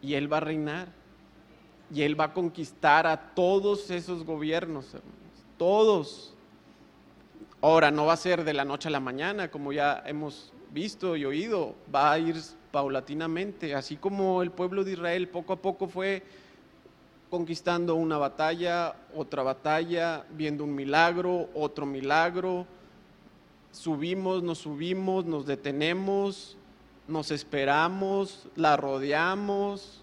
Y 0.00 0.14
Él 0.14 0.32
va 0.32 0.36
a 0.36 0.40
reinar 0.40 0.97
y 1.92 2.02
Él 2.02 2.18
va 2.18 2.24
a 2.24 2.32
conquistar 2.34 3.06
a 3.06 3.34
todos 3.34 3.90
esos 3.90 4.24
gobiernos, 4.24 4.86
todos. 5.56 6.34
Ahora, 7.60 7.90
no 7.90 8.06
va 8.06 8.12
a 8.12 8.16
ser 8.16 8.44
de 8.44 8.54
la 8.54 8.64
noche 8.64 8.88
a 8.88 8.92
la 8.92 9.00
mañana, 9.00 9.50
como 9.50 9.72
ya 9.72 10.02
hemos 10.06 10.52
visto 10.70 11.16
y 11.16 11.24
oído, 11.24 11.74
va 11.92 12.12
a 12.12 12.18
ir 12.18 12.36
paulatinamente, 12.70 13.74
así 13.74 13.96
como 13.96 14.42
el 14.42 14.50
pueblo 14.50 14.84
de 14.84 14.92
Israel 14.92 15.28
poco 15.28 15.54
a 15.54 15.56
poco 15.56 15.88
fue 15.88 16.22
conquistando 17.30 17.94
una 17.94 18.18
batalla, 18.18 18.94
otra 19.14 19.42
batalla, 19.42 20.24
viendo 20.30 20.64
un 20.64 20.74
milagro, 20.74 21.48
otro 21.54 21.86
milagro, 21.86 22.66
subimos, 23.70 24.42
nos 24.42 24.58
subimos, 24.58 25.24
nos 25.24 25.46
detenemos, 25.46 26.56
nos 27.06 27.30
esperamos, 27.30 28.48
la 28.56 28.76
rodeamos. 28.76 30.02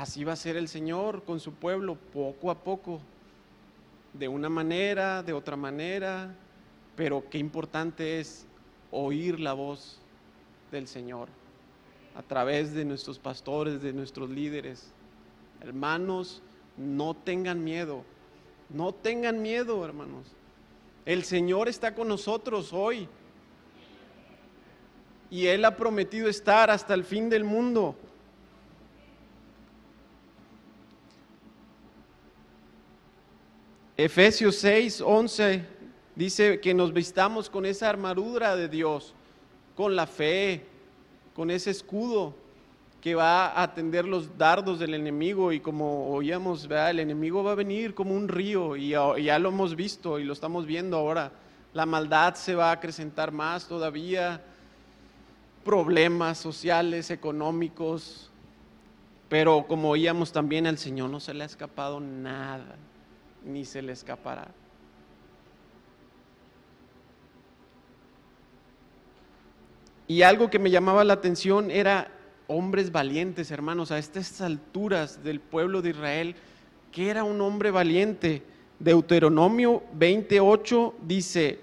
Así 0.00 0.24
va 0.24 0.32
a 0.32 0.36
ser 0.36 0.56
el 0.56 0.66
Señor 0.66 1.24
con 1.24 1.40
su 1.40 1.52
pueblo, 1.52 1.94
poco 1.94 2.50
a 2.50 2.54
poco, 2.54 3.02
de 4.14 4.28
una 4.28 4.48
manera, 4.48 5.22
de 5.22 5.34
otra 5.34 5.56
manera, 5.56 6.34
pero 6.96 7.28
qué 7.28 7.36
importante 7.36 8.18
es 8.18 8.46
oír 8.90 9.38
la 9.38 9.52
voz 9.52 9.98
del 10.72 10.88
Señor 10.88 11.28
a 12.14 12.22
través 12.22 12.72
de 12.72 12.86
nuestros 12.86 13.18
pastores, 13.18 13.82
de 13.82 13.92
nuestros 13.92 14.30
líderes. 14.30 14.90
Hermanos, 15.60 16.40
no 16.78 17.12
tengan 17.12 17.62
miedo, 17.62 18.02
no 18.70 18.94
tengan 18.94 19.42
miedo, 19.42 19.84
hermanos. 19.84 20.28
El 21.04 21.24
Señor 21.24 21.68
está 21.68 21.94
con 21.94 22.08
nosotros 22.08 22.72
hoy. 22.72 23.06
y 25.30 25.46
Él 25.46 25.62
ha 25.66 25.76
prometido 25.76 26.26
estar 26.26 26.70
hasta 26.70 26.94
el 26.94 27.04
fin 27.04 27.28
del 27.28 27.44
mundo. 27.44 27.94
Efesios 34.02 34.56
6, 34.56 35.02
11 35.02 35.62
dice 36.16 36.58
que 36.60 36.72
nos 36.72 36.90
vistamos 36.90 37.50
con 37.50 37.66
esa 37.66 37.90
armadura 37.90 38.56
de 38.56 38.66
Dios, 38.66 39.12
con 39.76 39.94
la 39.94 40.06
fe, 40.06 40.64
con 41.34 41.50
ese 41.50 41.70
escudo 41.70 42.34
que 43.02 43.14
va 43.14 43.48
a 43.48 43.62
atender 43.62 44.06
los 44.06 44.38
dardos 44.38 44.78
del 44.78 44.94
enemigo. 44.94 45.52
Y 45.52 45.60
como 45.60 46.14
oíamos, 46.14 46.66
el 46.70 46.98
enemigo 46.98 47.44
va 47.44 47.52
a 47.52 47.56
venir 47.56 47.94
como 47.94 48.14
un 48.14 48.28
río 48.28 48.74
y 48.74 48.88
ya, 48.88 49.38
lo 49.38 49.50
hemos 49.50 49.76
visto 49.76 50.18
y 50.18 50.24
lo 50.24 50.32
estamos 50.32 50.64
viendo 50.64 50.96
ahora. 50.96 51.30
La 51.74 51.84
maldad 51.84 52.36
se 52.36 52.54
va 52.54 52.70
a 52.70 52.72
acrecentar 52.72 53.32
más 53.32 53.68
todavía, 53.68 54.42
problemas 55.62 56.38
sociales, 56.38 57.10
económicos, 57.10 58.30
pero 59.28 59.66
como 59.68 59.90
oíamos 59.90 60.32
también 60.32 60.66
al 60.66 60.78
Señor 60.78 61.10
no 61.10 61.20
se 61.20 61.34
le 61.34 61.42
ha 61.42 61.46
escapado 61.46 62.00
nada, 62.00 62.76
ni 63.44 63.64
se 63.64 63.82
le 63.82 63.92
escapará. 63.92 64.48
Y 70.06 70.22
algo 70.22 70.50
que 70.50 70.58
me 70.58 70.70
llamaba 70.70 71.04
la 71.04 71.12
atención 71.12 71.70
era 71.70 72.10
hombres 72.48 72.90
valientes, 72.90 73.52
hermanos, 73.52 73.92
a 73.92 73.98
estas 73.98 74.40
alturas 74.40 75.22
del 75.22 75.38
pueblo 75.38 75.82
de 75.82 75.90
Israel, 75.90 76.34
que 76.90 77.10
era 77.10 77.22
un 77.22 77.40
hombre 77.40 77.70
valiente. 77.70 78.42
Deuteronomio 78.80 79.84
28 79.92 80.96
dice, 81.02 81.60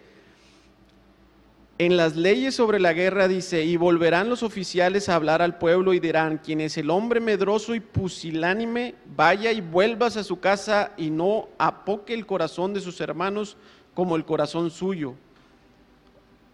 en 1.79 1.95
las 1.95 2.15
leyes 2.15 2.55
sobre 2.55 2.79
la 2.79 2.93
guerra 2.93 3.27
dice, 3.27 3.63
y 3.63 3.77
volverán 3.77 4.29
los 4.29 4.41
oficiales 4.41 5.09
a 5.09 5.15
hablar 5.15 5.43
al 5.43 5.59
pueblo 5.59 5.93
y 5.93 5.99
dirán, 5.99 6.39
quien 6.39 6.59
es 6.59 6.75
el 6.77 6.89
hombre 6.89 7.19
medroso 7.19 7.75
y 7.75 7.79
pusilánime, 7.79 8.95
vaya 9.15 9.51
y 9.51 9.61
vuelvas 9.61 10.17
a 10.17 10.23
su 10.23 10.39
casa 10.39 10.93
y 10.97 11.11
no 11.11 11.49
apoque 11.59 12.15
el 12.15 12.25
corazón 12.25 12.73
de 12.73 12.81
sus 12.81 12.99
hermanos 12.99 13.57
como 13.93 14.15
el 14.15 14.25
corazón 14.25 14.71
suyo. 14.71 15.13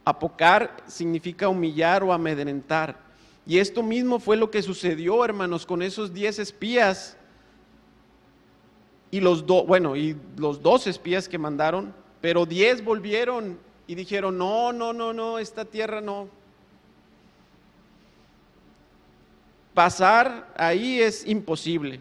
Apocar 0.03 0.75
significa 0.87 1.47
humillar 1.47 2.03
o 2.03 2.11
amedrentar. 2.11 2.99
Y 3.45 3.59
esto 3.59 3.81
mismo 3.81 4.19
fue 4.19 4.35
lo 4.35 4.51
que 4.51 4.61
sucedió, 4.61 5.23
hermanos, 5.23 5.65
con 5.65 5.81
esos 5.81 6.13
diez 6.13 6.37
espías 6.37 7.15
y 9.09 9.21
los 9.21 9.45
dos, 9.45 9.65
bueno, 9.65 9.95
y 9.95 10.17
los 10.35 10.61
dos 10.61 10.85
espías 10.85 11.29
que 11.29 11.37
mandaron, 11.37 11.93
pero 12.19 12.45
diez 12.45 12.83
volvieron 12.83 13.57
y 13.87 13.95
dijeron, 13.95 14.37
no, 14.37 14.73
no, 14.73 14.93
no, 14.93 15.13
no, 15.13 15.39
esta 15.39 15.65
tierra 15.65 16.01
no. 16.01 16.27
Pasar 19.73 20.53
ahí 20.57 21.01
es 21.01 21.27
imposible. 21.27 21.99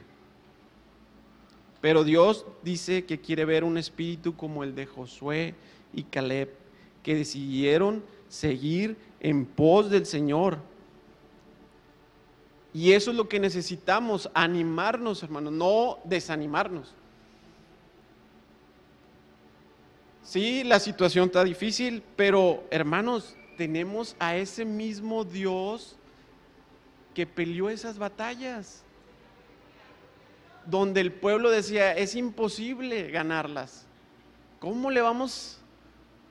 Pero 1.81 2.05
Dios 2.05 2.47
dice 2.63 3.05
que 3.05 3.21
quiere 3.21 3.45
ver 3.45 3.65
un 3.65 3.77
espíritu 3.77 4.37
como 4.37 4.63
el 4.63 4.75
de 4.75 4.87
Josué 4.87 5.55
y 5.93 6.05
Caleb, 6.05 6.55
que 7.03 7.17
decidieron 7.17 8.05
seguir 8.29 8.97
en 9.21 9.45
pos 9.45 9.91
del 9.91 10.07
Señor 10.07 10.59
y 12.75 12.93
eso 12.93 13.11
es 13.11 13.17
lo 13.17 13.29
que 13.29 13.39
necesitamos, 13.39 14.31
animarnos, 14.35 15.23
hermanos, 15.23 15.53
no 15.53 15.99
desanimarnos. 16.05 16.95
Sí, 20.23 20.63
la 20.63 20.79
situación 20.79 21.27
está 21.27 21.43
difícil, 21.43 22.03
pero 22.17 22.65
hermanos, 22.71 23.37
tenemos 23.57 24.15
a 24.19 24.37
ese 24.37 24.65
mismo 24.65 25.25
Dios 25.25 25.97
que 27.13 27.27
peleó 27.27 27.69
esas 27.69 27.99
batallas, 27.99 28.83
donde 30.65 31.01
el 31.01 31.13
pueblo 31.13 31.51
decía, 31.51 31.93
es 31.93 32.15
imposible 32.15 33.11
ganarlas. 33.11 33.85
¿Cómo 34.61 34.91
le 34.91 35.01
vamos? 35.01 35.59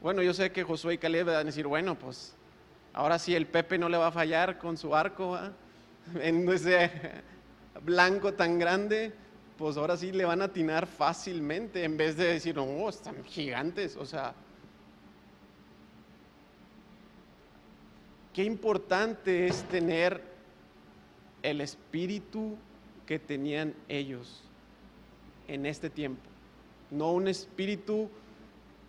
Bueno, 0.01 0.21
yo 0.21 0.33
sé 0.33 0.51
que 0.51 0.63
Josué 0.63 0.93
y 0.93 0.97
Caleb 0.97 1.27
van 1.27 1.35
a 1.35 1.43
decir, 1.43 1.67
bueno, 1.67 1.95
pues 1.95 2.33
ahora 2.93 3.19
sí 3.19 3.35
el 3.35 3.45
Pepe 3.45 3.77
no 3.77 3.89
le 3.89 3.97
va 3.97 4.07
a 4.07 4.11
fallar 4.11 4.57
con 4.57 4.77
su 4.77 4.95
arco 4.95 5.37
en 6.21 6.49
ese 6.49 6.89
blanco 7.83 8.33
tan 8.33 8.57
grande, 8.57 9.13
pues 9.61 9.77
ahora 9.77 9.95
sí 9.95 10.11
le 10.11 10.25
van 10.25 10.41
a 10.41 10.45
atinar 10.45 10.87
fácilmente 10.87 11.83
en 11.83 11.95
vez 11.95 12.17
de 12.17 12.33
decir, 12.33 12.55
no, 12.55 12.89
están 12.89 13.23
gigantes, 13.23 13.95
o 13.95 14.07
sea. 14.07 14.33
Qué 18.33 18.43
importante 18.43 19.45
es 19.45 19.61
tener 19.65 20.19
el 21.43 21.61
espíritu 21.61 22.57
que 23.05 23.19
tenían 23.19 23.75
ellos 23.87 24.41
en 25.47 25.67
este 25.67 25.91
tiempo. 25.91 26.23
No 26.89 27.11
un 27.11 27.27
espíritu 27.27 28.09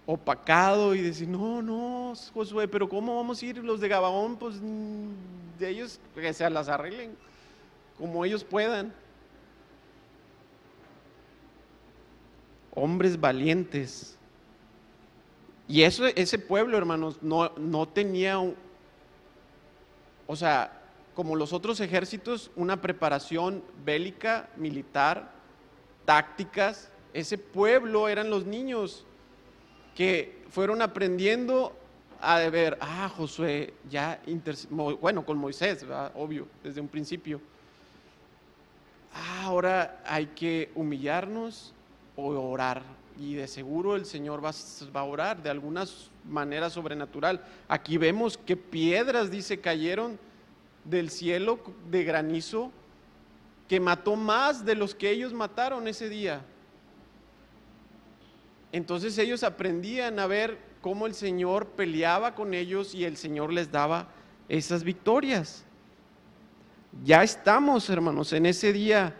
opacado 0.06 0.94
y 0.94 1.02
decir, 1.02 1.28
no, 1.28 1.60
no, 1.60 2.14
Josué, 2.32 2.66
pero 2.66 2.88
¿cómo 2.88 3.16
vamos 3.16 3.42
a 3.42 3.44
ir 3.44 3.58
los 3.58 3.78
de 3.78 3.88
Gabaón? 3.88 4.38
Pues 4.38 4.58
de 5.58 5.68
ellos 5.68 6.00
que 6.14 6.32
se 6.32 6.48
las 6.48 6.70
arreglen 6.70 7.14
como 7.98 8.24
ellos 8.24 8.42
puedan. 8.42 9.01
Hombres 12.74 13.20
valientes. 13.20 14.16
Y 15.68 15.82
eso, 15.82 16.06
ese 16.06 16.38
pueblo, 16.38 16.76
hermanos, 16.76 17.18
no, 17.22 17.50
no 17.56 17.86
tenía, 17.88 18.38
o 20.26 20.36
sea, 20.36 20.80
como 21.14 21.36
los 21.36 21.52
otros 21.52 21.80
ejércitos, 21.80 22.50
una 22.56 22.80
preparación 22.80 23.62
bélica, 23.84 24.48
militar, 24.56 25.32
tácticas. 26.04 26.90
Ese 27.12 27.38
pueblo 27.38 28.08
eran 28.08 28.30
los 28.30 28.46
niños 28.46 29.04
que 29.94 30.42
fueron 30.50 30.82
aprendiendo 30.82 31.76
a 32.22 32.38
ver, 32.48 32.78
ah, 32.80 33.10
Josué, 33.16 33.74
ya, 33.90 34.20
bueno, 34.70 35.26
con 35.26 35.38
Moisés, 35.38 35.84
obvio, 36.14 36.46
desde 36.62 36.80
un 36.80 36.86
principio. 36.86 37.40
Ah, 39.12 39.46
ahora 39.46 40.00
hay 40.06 40.26
que 40.26 40.70
humillarnos 40.76 41.74
orar. 42.16 42.82
Y 43.18 43.34
de 43.34 43.46
seguro 43.46 43.96
el 43.96 44.06
Señor 44.06 44.44
va, 44.44 44.52
va 44.94 45.00
a 45.00 45.04
orar 45.04 45.42
de 45.42 45.50
alguna 45.50 45.84
manera 46.28 46.70
sobrenatural. 46.70 47.44
Aquí 47.68 47.98
vemos 47.98 48.38
que 48.38 48.56
piedras, 48.56 49.30
dice, 49.30 49.60
cayeron 49.60 50.18
del 50.84 51.10
cielo 51.10 51.60
de 51.90 52.04
granizo 52.04 52.72
que 53.68 53.80
mató 53.80 54.16
más 54.16 54.64
de 54.64 54.74
los 54.74 54.94
que 54.94 55.10
ellos 55.10 55.32
mataron 55.32 55.88
ese 55.88 56.08
día. 56.08 56.42
Entonces 58.72 59.16
ellos 59.18 59.42
aprendían 59.44 60.18
a 60.18 60.26
ver 60.26 60.58
cómo 60.80 61.06
el 61.06 61.14
Señor 61.14 61.68
peleaba 61.68 62.34
con 62.34 62.54
ellos 62.54 62.94
y 62.94 63.04
el 63.04 63.16
Señor 63.16 63.52
les 63.52 63.70
daba 63.70 64.08
esas 64.48 64.82
victorias. 64.82 65.64
Ya 67.04 67.22
estamos, 67.22 67.88
hermanos, 67.88 68.32
en 68.32 68.46
ese 68.46 68.72
día 68.72 69.14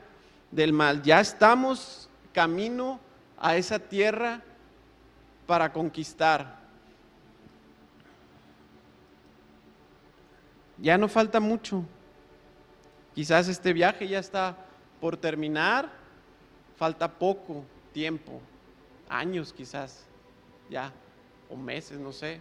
del 0.50 0.72
mal. 0.72 1.02
Ya 1.02 1.20
estamos 1.20 2.10
camino 2.32 3.00
a 3.38 3.56
esa 3.56 3.78
tierra 3.78 4.42
para 5.46 5.72
conquistar. 5.72 6.60
Ya 10.78 10.98
no 10.98 11.08
falta 11.08 11.40
mucho. 11.40 11.84
Quizás 13.14 13.48
este 13.48 13.72
viaje 13.72 14.08
ya 14.08 14.18
está 14.18 14.56
por 15.00 15.16
terminar. 15.16 15.90
Falta 16.76 17.08
poco 17.08 17.64
tiempo 17.92 18.40
años 19.12 19.52
quizás, 19.52 20.06
ya, 20.70 20.92
o 21.48 21.56
meses, 21.56 21.98
no 21.98 22.12
sé. 22.12 22.40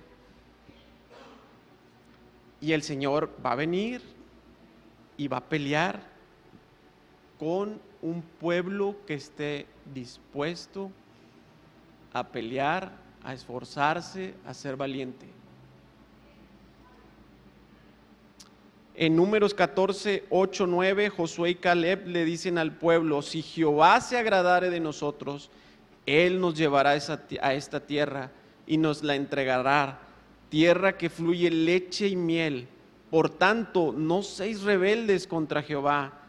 Y 2.60 2.72
el 2.74 2.84
Señor 2.84 3.32
va 3.44 3.52
a 3.52 3.56
venir 3.56 4.02
y 5.18 5.28
va 5.28 5.38
a 5.38 5.50
pelear 5.50 6.00
con 7.38 7.82
un 8.02 8.22
pueblo 8.22 8.96
que 9.06 9.14
esté 9.14 9.68
dispuesto 9.94 10.92
a 12.14 12.28
pelear, 12.28 12.92
a 13.24 13.34
esforzarse, 13.34 14.34
a 14.46 14.54
ser 14.54 14.76
valiente. 14.76 15.28
En 18.96 19.16
números 19.16 19.54
14, 19.54 20.26
8, 20.30 20.68
9, 20.68 21.10
Josué 21.10 21.52
y 21.52 21.56
Caleb 21.56 22.08
le 22.08 22.26
dicen 22.26 22.58
al 22.58 22.74
pueblo, 22.74 23.22
si 23.22 23.42
Jehová 23.42 24.02
se 24.02 24.18
agradare 24.18 24.70
de 24.70 24.80
nosotros 24.80 25.50
él 26.06 26.40
nos 26.40 26.56
llevará 26.56 26.92
a 26.92 27.54
esta 27.54 27.80
tierra 27.80 28.32
y 28.66 28.78
nos 28.78 29.04
la 29.04 29.16
entregará, 29.16 30.00
tierra 30.50 30.98
que 30.98 31.10
fluye 31.10 31.50
leche 31.50 32.08
y 32.08 32.16
miel. 32.16 32.68
Por 33.10 33.30
tanto, 33.30 33.94
no 33.96 34.24
seáis 34.24 34.62
rebeldes 34.64 35.28
contra 35.28 35.62
Jehová, 35.62 36.21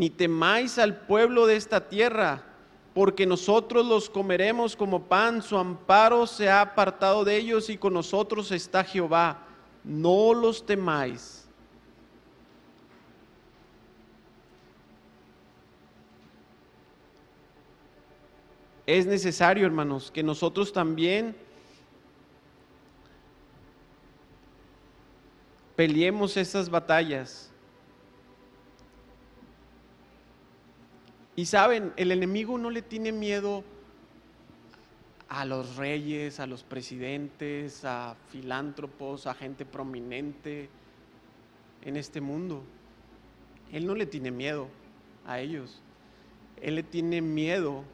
ni 0.00 0.08
temáis 0.08 0.78
al 0.78 0.96
pueblo 0.96 1.46
de 1.46 1.56
esta 1.56 1.90
tierra, 1.90 2.42
porque 2.94 3.26
nosotros 3.26 3.84
los 3.84 4.08
comeremos 4.08 4.74
como 4.74 5.02
pan, 5.02 5.42
su 5.42 5.58
amparo 5.58 6.26
se 6.26 6.48
ha 6.48 6.62
apartado 6.62 7.22
de 7.22 7.36
ellos 7.36 7.68
y 7.68 7.76
con 7.76 7.92
nosotros 7.92 8.50
está 8.50 8.82
Jehová, 8.82 9.46
no 9.84 10.32
los 10.32 10.64
temáis. 10.64 11.36
es 18.86 19.04
necesario, 19.06 19.66
hermanos, 19.66 20.10
que 20.10 20.22
nosotros 20.22 20.72
también 20.72 21.36
peleemos 25.76 26.38
esas 26.38 26.70
batallas. 26.70 27.50
Y 31.36 31.46
saben, 31.46 31.92
el 31.96 32.12
enemigo 32.12 32.58
no 32.58 32.70
le 32.70 32.82
tiene 32.82 33.12
miedo 33.12 33.64
a 35.28 35.44
los 35.44 35.76
reyes, 35.76 36.40
a 36.40 36.46
los 36.46 36.64
presidentes, 36.64 37.84
a 37.84 38.16
filántropos, 38.30 39.26
a 39.26 39.34
gente 39.34 39.64
prominente 39.64 40.68
en 41.82 41.96
este 41.96 42.20
mundo. 42.20 42.62
Él 43.72 43.86
no 43.86 43.94
le 43.94 44.06
tiene 44.06 44.32
miedo 44.32 44.68
a 45.24 45.38
ellos. 45.38 45.80
Él 46.60 46.74
le 46.74 46.82
tiene 46.82 47.22
miedo 47.22 47.84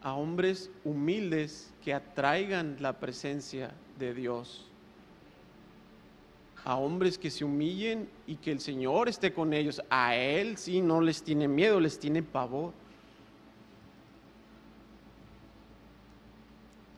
a 0.00 0.14
hombres 0.14 0.70
humildes 0.84 1.74
que 1.82 1.92
atraigan 1.92 2.76
la 2.80 3.00
presencia 3.00 3.72
de 3.98 4.14
Dios. 4.14 4.69
A 6.64 6.76
hombres 6.76 7.18
que 7.18 7.30
se 7.30 7.44
humillen 7.44 8.08
y 8.26 8.36
que 8.36 8.52
el 8.52 8.60
Señor 8.60 9.08
esté 9.08 9.32
con 9.32 9.52
ellos. 9.52 9.82
A 9.90 10.14
Él 10.16 10.56
sí 10.56 10.80
no 10.80 11.00
les 11.00 11.22
tiene 11.22 11.48
miedo, 11.48 11.80
les 11.80 11.98
tiene 11.98 12.22
pavor. 12.22 12.72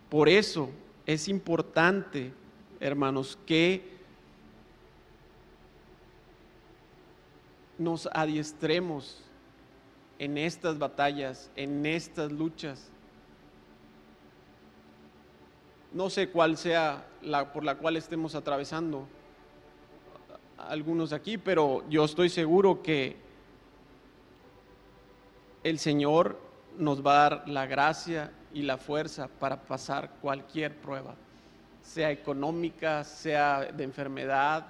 Por 0.09 0.29
eso 0.29 0.68
es 1.07 1.29
importante, 1.29 2.33
hermanos, 2.81 3.38
que 3.46 3.92
nos 7.79 8.09
adiestremos 8.12 9.22
en 10.18 10.38
estas 10.38 10.79
batallas, 10.79 11.51
en 11.57 11.87
estas 11.87 12.31
luchas. 12.31 12.90
No 15.92 16.11
sé 16.11 16.29
cuál 16.29 16.57
sea 16.57 17.07
la 17.22 17.53
por 17.53 17.64
la 17.64 17.77
cual 17.77 17.96
estemos 17.96 18.35
atravesando 18.35 19.07
algunos 20.68 21.12
aquí, 21.12 21.38
pero 21.38 21.85
yo 21.88 22.05
estoy 22.05 22.29
seguro 22.29 22.83
que 22.83 23.16
el 25.62 25.79
Señor 25.79 26.38
nos 26.79 27.05
va 27.05 27.12
a 27.12 27.31
dar 27.31 27.48
la 27.48 27.66
gracia 27.66 28.33
y 28.53 28.62
la 28.62 28.77
fuerza 28.77 29.29
para 29.29 29.62
pasar 29.62 30.11
cualquier 30.20 30.75
prueba, 30.77 31.14
sea 31.83 32.11
económica, 32.11 33.05
sea 33.05 33.72
de 33.72 33.85
enfermedad. 33.85 34.66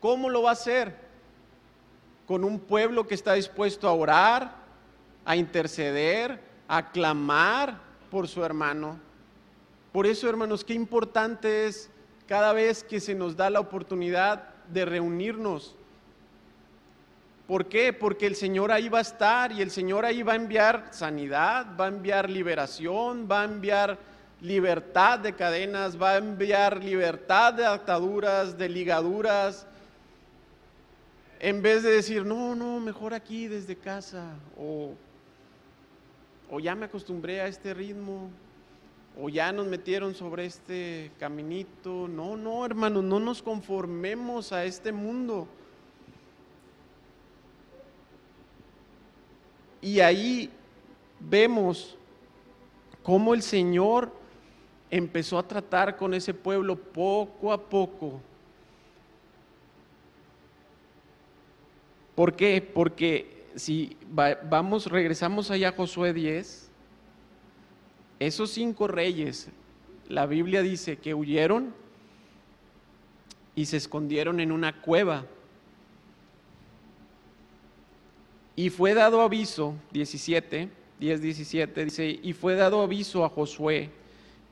¿Cómo 0.00 0.28
lo 0.30 0.42
va 0.42 0.50
a 0.50 0.54
hacer? 0.54 0.94
Con 2.26 2.44
un 2.44 2.58
pueblo 2.58 3.06
que 3.06 3.14
está 3.14 3.34
dispuesto 3.34 3.88
a 3.88 3.92
orar, 3.92 4.54
a 5.24 5.36
interceder, 5.36 6.40
a 6.68 6.90
clamar 6.90 7.78
por 8.10 8.28
su 8.28 8.42
hermano. 8.44 8.98
Por 9.92 10.06
eso, 10.06 10.28
hermanos, 10.28 10.64
qué 10.64 10.74
importante 10.74 11.66
es 11.66 11.90
cada 12.30 12.54
vez 12.54 12.82
que 12.82 12.98
se 12.98 13.14
nos 13.14 13.36
da 13.36 13.50
la 13.50 13.60
oportunidad 13.60 14.54
de 14.72 14.86
reunirnos 14.86 15.76
¿Por 17.50 17.66
qué? 17.66 17.92
Porque 17.92 18.28
el 18.28 18.36
Señor 18.36 18.70
ahí 18.70 18.88
va 18.88 18.98
a 18.98 19.00
estar 19.00 19.50
y 19.50 19.60
el 19.60 19.72
Señor 19.72 20.04
ahí 20.04 20.22
va 20.22 20.34
a 20.34 20.36
enviar 20.36 20.86
sanidad, 20.92 21.66
va 21.76 21.86
a 21.86 21.88
enviar 21.88 22.30
liberación, 22.30 23.26
va 23.28 23.40
a 23.40 23.44
enviar 23.44 23.98
libertad 24.40 25.18
de 25.18 25.32
cadenas, 25.32 26.00
va 26.00 26.12
a 26.12 26.18
enviar 26.18 26.84
libertad 26.84 27.52
de 27.54 27.66
ataduras, 27.66 28.56
de 28.56 28.68
ligaduras. 28.68 29.66
En 31.40 31.60
vez 31.60 31.82
de 31.82 31.90
decir, 31.90 32.24
no, 32.24 32.54
no, 32.54 32.78
mejor 32.78 33.14
aquí 33.14 33.48
desde 33.48 33.74
casa, 33.74 34.34
o, 34.56 34.94
o 36.52 36.60
ya 36.60 36.76
me 36.76 36.84
acostumbré 36.84 37.40
a 37.40 37.48
este 37.48 37.74
ritmo, 37.74 38.30
o 39.18 39.28
ya 39.28 39.52
nos 39.52 39.66
metieron 39.66 40.14
sobre 40.14 40.46
este 40.46 41.10
caminito. 41.18 42.08
No, 42.08 42.36
no, 42.36 42.64
hermanos, 42.66 43.04
no 43.04 43.20
nos 43.20 43.42
conformemos 43.42 44.52
a 44.52 44.64
este 44.64 44.92
mundo 44.92 45.48
Y 49.80 50.00
ahí 50.00 50.50
vemos 51.18 51.96
cómo 53.02 53.32
el 53.32 53.42
Señor 53.42 54.12
empezó 54.90 55.38
a 55.38 55.46
tratar 55.46 55.96
con 55.96 56.12
ese 56.12 56.34
pueblo 56.34 56.76
poco 56.76 57.52
a 57.52 57.60
poco. 57.60 58.20
¿Por 62.14 62.36
qué? 62.36 62.60
Porque 62.60 63.46
si 63.56 63.96
vamos, 64.12 64.86
regresamos 64.86 65.50
allá 65.50 65.70
a 65.70 65.72
Josué 65.72 66.12
10, 66.12 66.69
esos 68.20 68.50
cinco 68.50 68.86
reyes, 68.86 69.48
la 70.08 70.26
Biblia 70.26 70.62
dice 70.62 70.98
que 70.98 71.14
huyeron 71.14 71.74
y 73.54 73.64
se 73.64 73.78
escondieron 73.78 74.40
en 74.40 74.52
una 74.52 74.80
cueva. 74.82 75.24
Y 78.56 78.68
fue 78.68 78.92
dado 78.92 79.22
aviso, 79.22 79.74
17, 79.92 80.68
10, 81.00 81.22
17, 81.22 81.84
dice, 81.84 82.20
y 82.22 82.34
fue 82.34 82.56
dado 82.56 82.82
aviso 82.82 83.24
a 83.24 83.30
Josué 83.30 83.90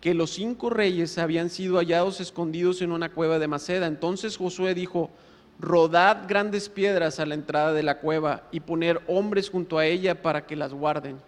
que 0.01 0.15
los 0.15 0.31
cinco 0.31 0.71
reyes 0.71 1.19
habían 1.19 1.51
sido 1.51 1.77
hallados 1.77 2.21
escondidos 2.21 2.81
en 2.83 2.93
una 2.93 3.13
cueva 3.13 3.39
de 3.39 3.49
Maceda. 3.49 3.87
Entonces 3.87 4.37
Josué 4.37 4.75
dijo, 4.75 5.11
rodad 5.59 6.27
grandes 6.27 6.69
piedras 6.69 7.21
a 7.21 7.27
la 7.27 7.35
entrada 7.35 7.73
de 7.75 7.83
la 7.83 7.99
cueva 7.99 8.45
y 8.51 8.61
poner 8.61 9.03
hombres 9.09 9.51
junto 9.51 9.77
a 9.77 9.85
ella 9.85 10.23
para 10.23 10.47
que 10.47 10.57
las 10.57 10.73
guarden. 10.73 11.19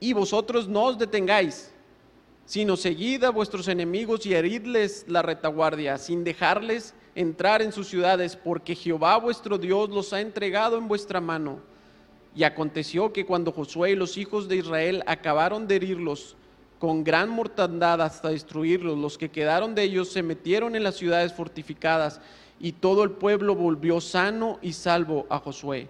Y 0.00 0.12
vosotros 0.12 0.68
no 0.68 0.84
os 0.84 0.98
detengáis, 0.98 1.70
sino 2.44 2.76
seguid 2.76 3.24
a 3.24 3.30
vuestros 3.30 3.66
enemigos 3.68 4.26
y 4.26 4.34
heridles 4.34 5.04
la 5.08 5.22
retaguardia, 5.22 5.98
sin 5.98 6.22
dejarles 6.22 6.94
entrar 7.14 7.62
en 7.62 7.72
sus 7.72 7.88
ciudades, 7.88 8.36
porque 8.36 8.74
Jehová 8.74 9.16
vuestro 9.18 9.58
Dios 9.58 9.88
los 9.90 10.12
ha 10.12 10.20
entregado 10.20 10.78
en 10.78 10.86
vuestra 10.86 11.20
mano. 11.20 11.60
Y 12.34 12.44
aconteció 12.44 13.12
que 13.12 13.24
cuando 13.24 13.52
Josué 13.52 13.92
y 13.92 13.96
los 13.96 14.18
hijos 14.18 14.48
de 14.48 14.56
Israel 14.56 15.02
acabaron 15.06 15.66
de 15.66 15.76
herirlos 15.76 16.36
con 16.78 17.02
gran 17.02 17.30
mortandad 17.30 18.02
hasta 18.02 18.28
destruirlos, 18.28 18.98
los 18.98 19.16
que 19.16 19.30
quedaron 19.30 19.74
de 19.74 19.84
ellos 19.84 20.12
se 20.12 20.22
metieron 20.22 20.76
en 20.76 20.82
las 20.82 20.96
ciudades 20.96 21.32
fortificadas 21.32 22.20
y 22.60 22.72
todo 22.72 23.02
el 23.02 23.12
pueblo 23.12 23.54
volvió 23.54 24.02
sano 24.02 24.58
y 24.60 24.74
salvo 24.74 25.26
a 25.30 25.38
Josué 25.38 25.88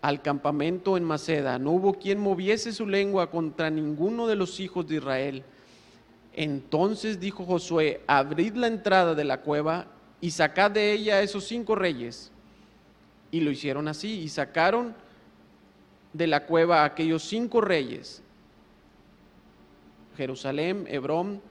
al 0.00 0.22
campamento 0.22 0.96
en 0.96 1.04
Maceda. 1.04 1.58
No 1.58 1.72
hubo 1.72 1.94
quien 1.94 2.20
moviese 2.20 2.72
su 2.72 2.86
lengua 2.86 3.30
contra 3.30 3.70
ninguno 3.70 4.26
de 4.26 4.36
los 4.36 4.60
hijos 4.60 4.86
de 4.86 4.96
Israel. 4.96 5.44
Entonces 6.34 7.18
dijo 7.18 7.44
Josué, 7.44 8.02
abrid 8.06 8.54
la 8.54 8.68
entrada 8.68 9.14
de 9.14 9.24
la 9.24 9.40
cueva 9.40 9.86
y 10.20 10.30
sacad 10.30 10.70
de 10.70 10.92
ella 10.92 11.22
esos 11.22 11.44
cinco 11.44 11.74
reyes. 11.74 12.30
Y 13.30 13.40
lo 13.40 13.50
hicieron 13.50 13.88
así, 13.88 14.20
y 14.20 14.28
sacaron 14.28 14.94
de 16.12 16.26
la 16.26 16.46
cueva 16.46 16.84
aquellos 16.84 17.22
cinco 17.22 17.60
reyes, 17.60 18.22
Jerusalén, 20.16 20.86
Hebrón, 20.88 21.42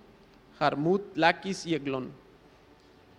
Jarmut, 0.58 1.16
Laquis 1.16 1.66
y 1.66 1.76
Eglón. 1.76 2.12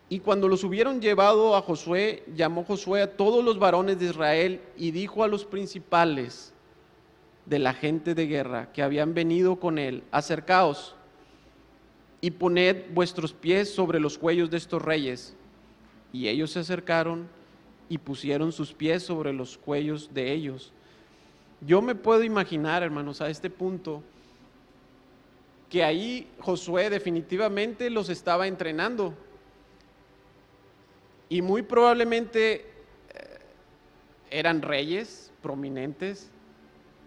Y 0.09 0.21
cuando 0.21 0.49
los 0.49 0.65
hubieron 0.65 1.01
llevado 1.01 1.55
a 1.55 1.63
Josué, 1.63 2.23
llamó 2.35 2.65
Josué 2.65 3.03
a 3.03 3.17
todos 3.17 3.45
los 3.45 3.59
varones 3.59 3.99
de 3.99 4.07
Israel 4.07 4.61
y 4.77 4.91
dijo 4.91 5.23
a 5.23 5.29
los 5.29 5.45
principales 5.45 6.55
de 7.45 7.59
la 7.59 7.75
gente 7.75 8.15
de 8.15 8.27
guerra 8.27 8.73
que 8.73 8.83
habían 8.83 9.13
venido 9.15 9.57
con 9.57 9.79
él, 9.79 10.03
acercaos 10.11 10.95
y 12.21 12.31
poned 12.31 12.87
vuestros 12.93 13.33
pies 13.33 13.73
sobre 13.73 14.01
los 14.01 14.19
cuellos 14.19 14.51
de 14.51 14.57
estos 14.57 14.83
reyes. 14.83 15.37
Y 16.13 16.29
ellos 16.29 16.51
se 16.53 16.61
acercaron 16.61 17.29
y 17.89 17.99
pusieron 17.99 18.53
sus 18.53 18.73
pies 18.73 19.03
sobre 19.03 19.33
los 19.33 19.59
cuellos 19.59 20.13
de 20.13 20.33
ellos. 20.33 20.73
Yo 21.61 21.83
me 21.83 21.95
puedo 21.95 22.23
imaginar, 22.23 22.83
hermanos, 22.83 23.21
a 23.21 23.29
este 23.29 23.51
punto, 23.51 24.03
que 25.69 25.85
ahí 25.85 26.29
Josué 26.39 26.89
definitivamente 26.89 27.91
los 27.91 28.09
estaba 28.09 28.47
entrenando. 28.47 29.15
Y 31.29 31.43
muy 31.43 31.63
probablemente 31.63 32.55
eh, 32.55 33.39
eran 34.31 34.63
reyes 34.63 35.33
prominentes. 35.43 36.31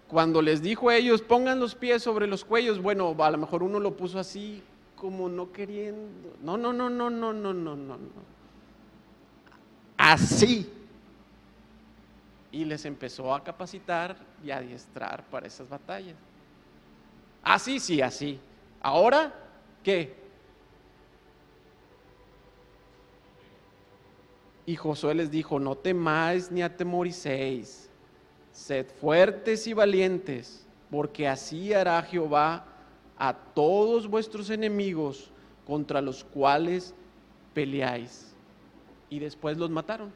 Cuando 0.07 0.41
les 0.41 0.61
dijo 0.61 0.89
a 0.89 0.95
ellos, 0.95 1.21
pongan 1.21 1.59
los 1.59 1.75
pies 1.75 2.03
sobre 2.03 2.27
los 2.27 2.43
cuellos, 2.43 2.81
bueno, 2.81 3.15
a 3.17 3.31
lo 3.31 3.37
mejor 3.37 3.63
uno 3.63 3.79
lo 3.79 3.95
puso 3.95 4.19
así 4.19 4.61
como 4.95 5.29
no 5.29 5.51
queriendo. 5.51 6.35
No, 6.41 6.57
no, 6.57 6.71
no, 6.73 6.89
no, 6.89 7.09
no, 7.09 7.33
no, 7.33 7.53
no, 7.53 7.75
no. 7.75 7.97
Así. 9.97 10.69
Y 12.51 12.65
les 12.65 12.85
empezó 12.85 13.33
a 13.33 13.43
capacitar 13.43 14.15
y 14.43 14.51
a 14.51 14.57
adiestrar 14.57 15.23
para 15.23 15.47
esas 15.47 15.69
batallas. 15.69 16.15
Así, 17.41 17.79
sí, 17.79 18.01
así. 18.01 18.39
Ahora, 18.81 19.33
¿qué? 19.83 20.20
Y 24.71 24.77
Josué 24.77 25.13
les 25.13 25.29
dijo, 25.29 25.59
no 25.59 25.75
temáis 25.75 26.49
ni 26.49 26.61
atemoricéis, 26.61 27.89
sed 28.53 28.85
fuertes 29.01 29.67
y 29.67 29.73
valientes, 29.73 30.65
porque 30.89 31.27
así 31.27 31.73
hará 31.73 32.01
Jehová 32.03 32.65
a 33.17 33.33
todos 33.33 34.07
vuestros 34.07 34.49
enemigos 34.49 35.29
contra 35.67 35.99
los 35.99 36.23
cuales 36.23 36.95
peleáis. 37.53 38.33
Y 39.09 39.19
después 39.19 39.57
los 39.57 39.69
mataron. 39.69 40.13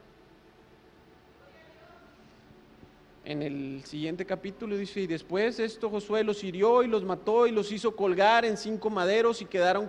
En 3.26 3.42
el 3.42 3.82
siguiente 3.84 4.24
capítulo 4.24 4.74
dice, 4.78 5.02
y 5.02 5.06
después 5.06 5.60
esto 5.60 5.90
Josué 5.90 6.24
los 6.24 6.42
hirió 6.42 6.82
y 6.82 6.86
los 6.86 7.04
mató 7.04 7.46
y 7.46 7.50
los 7.50 7.70
hizo 7.72 7.94
colgar 7.94 8.46
en 8.46 8.56
cinco 8.56 8.88
maderos 8.88 9.42
y 9.42 9.44
quedaron 9.44 9.86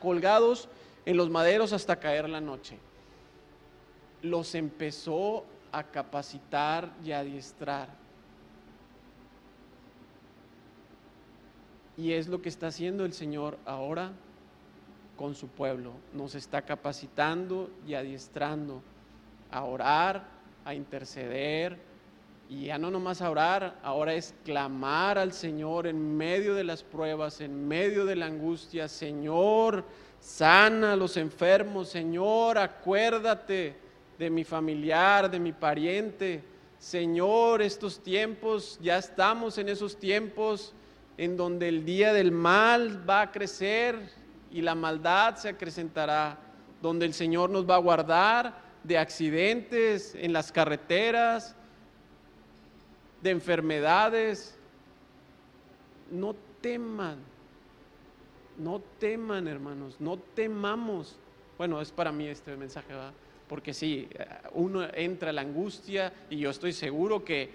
colgados 0.00 0.68
en 1.06 1.16
los 1.16 1.30
maderos 1.30 1.72
hasta 1.72 2.00
caer 2.00 2.28
la 2.28 2.40
noche. 2.40 2.76
Los 4.22 4.54
empezó 4.54 5.44
a 5.72 5.84
capacitar 5.84 6.90
y 7.04 7.12
a 7.12 7.20
adiestrar. 7.20 7.88
Y 11.96 12.12
es 12.12 12.28
lo 12.28 12.40
que 12.40 12.48
está 12.48 12.68
haciendo 12.68 13.04
el 13.04 13.12
Señor 13.12 13.58
ahora 13.66 14.12
con 15.16 15.34
su 15.34 15.48
pueblo. 15.48 15.92
Nos 16.14 16.34
está 16.34 16.62
capacitando 16.62 17.70
y 17.86 17.94
adiestrando 17.94 18.82
a 19.50 19.64
orar, 19.64 20.24
a 20.64 20.74
interceder. 20.74 21.78
Y 22.48 22.64
ya 22.64 22.78
no 22.78 22.90
nomás 22.90 23.22
a 23.22 23.30
orar, 23.30 23.78
ahora 23.82 24.14
es 24.14 24.34
clamar 24.44 25.18
al 25.18 25.32
Señor 25.32 25.86
en 25.86 26.16
medio 26.16 26.54
de 26.54 26.64
las 26.64 26.82
pruebas, 26.82 27.40
en 27.40 27.68
medio 27.68 28.06
de 28.06 28.16
la 28.16 28.26
angustia. 28.26 28.88
Señor, 28.88 29.84
sana 30.18 30.94
a 30.94 30.96
los 30.96 31.16
enfermos. 31.16 31.90
Señor, 31.90 32.58
acuérdate 32.58 33.76
de 34.20 34.28
mi 34.28 34.44
familiar, 34.44 35.30
de 35.30 35.40
mi 35.40 35.52
pariente. 35.54 36.44
Señor, 36.78 37.62
estos 37.62 38.02
tiempos, 38.02 38.78
ya 38.82 38.98
estamos 38.98 39.56
en 39.56 39.70
esos 39.70 39.98
tiempos 39.98 40.74
en 41.16 41.38
donde 41.38 41.68
el 41.68 41.86
día 41.86 42.12
del 42.12 42.30
mal 42.30 43.08
va 43.08 43.22
a 43.22 43.32
crecer 43.32 43.98
y 44.50 44.60
la 44.60 44.74
maldad 44.74 45.36
se 45.36 45.48
acrecentará, 45.48 46.38
donde 46.82 47.06
el 47.06 47.14
Señor 47.14 47.48
nos 47.48 47.68
va 47.68 47.76
a 47.76 47.78
guardar 47.78 48.60
de 48.84 48.98
accidentes 48.98 50.14
en 50.14 50.34
las 50.34 50.52
carreteras, 50.52 51.56
de 53.22 53.30
enfermedades. 53.30 54.54
No 56.10 56.36
teman, 56.60 57.16
no 58.58 58.82
teman 58.98 59.48
hermanos, 59.48 59.96
no 59.98 60.18
temamos. 60.18 61.16
Bueno, 61.56 61.80
es 61.80 61.90
para 61.90 62.12
mí 62.12 62.26
este 62.26 62.54
mensaje, 62.58 62.92
¿verdad? 62.92 63.14
Porque 63.50 63.74
sí, 63.74 64.08
uno 64.52 64.86
entra 64.94 65.32
la 65.32 65.40
angustia 65.40 66.12
y 66.30 66.38
yo 66.38 66.50
estoy 66.50 66.72
seguro 66.72 67.24
que, 67.24 67.50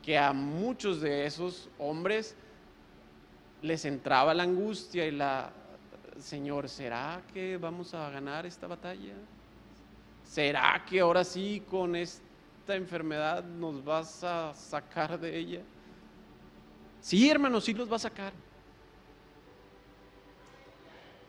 que 0.00 0.16
a 0.16 0.32
muchos 0.32 1.00
de 1.00 1.26
esos 1.26 1.68
hombres 1.76 2.36
les 3.60 3.84
entraba 3.84 4.32
la 4.32 4.44
angustia 4.44 5.04
y 5.08 5.10
la, 5.10 5.50
Señor, 6.20 6.68
¿será 6.68 7.20
que 7.34 7.56
vamos 7.56 7.92
a 7.94 8.08
ganar 8.10 8.46
esta 8.46 8.68
batalla? 8.68 9.14
¿Será 10.22 10.84
que 10.88 11.00
ahora 11.00 11.24
sí 11.24 11.64
con 11.68 11.96
esta 11.96 12.76
enfermedad 12.76 13.42
nos 13.42 13.84
vas 13.84 14.22
a 14.22 14.54
sacar 14.54 15.18
de 15.18 15.36
ella? 15.36 15.62
Sí, 17.00 17.28
hermanos, 17.28 17.64
sí 17.64 17.74
los 17.74 17.90
va 17.90 17.96
a 17.96 17.98
sacar. 17.98 18.32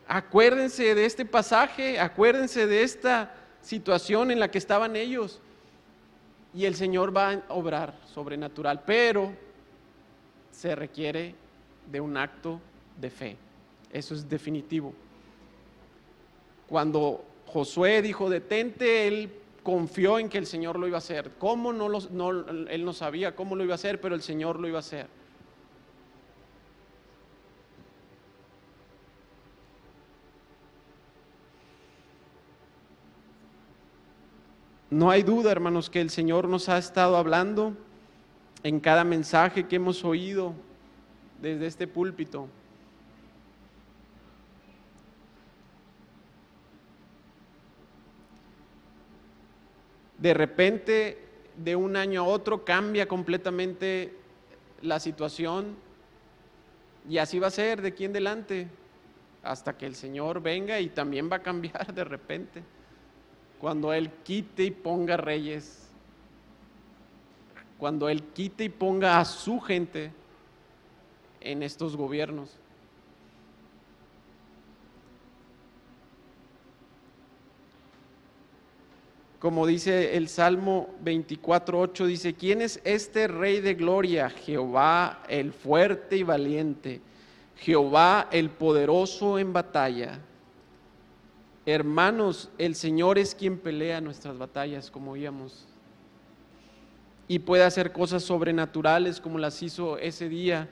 Acuérdense 0.08 0.94
de 0.94 1.06
este 1.06 1.26
pasaje, 1.26 2.00
acuérdense 2.00 2.68
de 2.68 2.84
esta 2.84 3.41
situación 3.62 4.32
en 4.32 4.40
la 4.40 4.52
que 4.52 4.58
estaban 4.58 4.96
ellos. 4.96 5.40
Y 6.54 6.66
el 6.66 6.76
Señor 6.76 7.16
va 7.16 7.32
a 7.32 7.44
obrar 7.50 7.98
sobrenatural, 8.14 8.84
pero 8.86 9.32
se 10.52 10.76
requiere 10.76 11.34
de 11.90 12.02
un 12.02 12.18
acto 12.18 12.60
de 13.00 13.10
fe. 13.10 13.38
Eso 13.92 14.14
es 14.14 14.28
definitivo. 14.28 14.94
Cuando 16.68 17.24
Josué 17.48 18.02
dijo, 18.02 18.30
detente, 18.30 19.08
él 19.08 19.32
confió 19.64 20.20
en 20.20 20.30
que 20.30 20.38
el 20.38 20.46
Señor 20.46 20.80
lo 20.80 20.88
iba 20.88 20.98
a 20.98 21.00
hacer. 21.00 21.32
¿Cómo 21.38 21.74
no, 21.74 21.90
no 21.90 22.30
él 22.30 22.86
no 22.86 22.94
sabía 22.94 23.36
cómo 23.36 23.56
lo 23.56 23.64
iba 23.64 23.74
a 23.74 23.76
hacer, 23.76 24.00
pero 24.02 24.16
el 24.16 24.22
Señor 24.22 24.60
lo 24.60 24.68
iba 24.68 24.78
a 24.78 24.80
hacer. 24.80 25.08
No 34.92 35.10
hay 35.10 35.24
duda, 35.24 35.54
hermanos, 35.54 35.90
que 35.90 36.02
el 36.02 36.10
Señor 36.10 36.50
nos 36.50 36.68
ha 36.68 36.78
estado 36.78 37.16
hablando 37.16 37.78
en 38.62 38.82
cada 38.82 39.06
mensaje 39.06 39.66
que 39.66 39.78
hemos 39.78 40.04
oído 40.04 40.54
desde 41.42 41.66
este 41.66 41.88
púlpito. 41.88 42.50
De 50.18 50.34
repente, 50.34 51.26
de 51.56 51.78
un 51.78 51.96
año 51.96 52.24
a 52.24 52.28
otro, 52.28 52.66
cambia 52.66 53.08
completamente 53.08 54.14
la 54.82 55.00
situación 55.00 55.78
y 57.08 57.18
así 57.18 57.40
va 57.40 57.48
a 57.48 57.52
ser 57.52 57.82
de 57.82 57.88
aquí 57.88 58.04
en 58.04 58.12
adelante, 58.12 58.68
hasta 59.42 59.78
que 59.78 59.86
el 59.86 59.96
Señor 59.96 60.42
venga 60.42 60.82
y 60.82 60.90
también 60.90 61.32
va 61.32 61.38
a 61.38 61.42
cambiar 61.42 61.94
de 61.94 62.04
repente, 62.04 62.62
cuando 63.62 63.94
Él 63.94 64.10
quite 64.24 64.64
y 64.64 64.72
ponga 64.72 65.18
reyes, 65.18 65.88
cuando 67.78 68.10
Él 68.10 68.24
quite 68.34 68.64
y 68.64 68.70
ponga 68.70 69.20
a 69.20 69.26
su 69.26 69.60
gente 69.60 70.12
en 71.40 71.62
estos 71.62 71.96
gobiernos. 71.96 72.58
Como 79.38 79.68
dice 79.68 80.18
el 80.18 80.28
Salmo 80.28 80.90
24.8, 81.04 82.06
dice, 82.08 82.34
¿quién 82.34 82.64
es 82.64 82.82
este 82.84 83.28
Rey 83.28 83.62
de 83.62 83.76
Gloria? 83.76 84.32
Jehová 84.32 85.22
el 85.30 85.54
fuerte 85.54 86.18
y 86.18 86.24
valiente, 86.24 87.00
Jehová 87.58 88.28
el 88.32 88.50
poderoso 88.50 89.38
en 89.38 89.54
batalla. 89.54 90.20
Hermanos, 91.66 92.50
el 92.58 92.76
Señor 92.76 93.18
es 93.18 93.36
quien 93.36 93.58
pelea 93.58 94.02
nuestras 94.02 94.38
batallas, 94.38 94.90
como 94.90 95.12
oíamos. 95.12 95.68
Y 97.28 97.40
puede 97.40 97.64
hacer 97.64 97.92
cosas 97.92 98.24
sobrenaturales 98.24 99.22
como 99.22 99.38
las 99.38 99.62
hizo 99.62 99.98
ese 99.98 100.28
día 100.28 100.70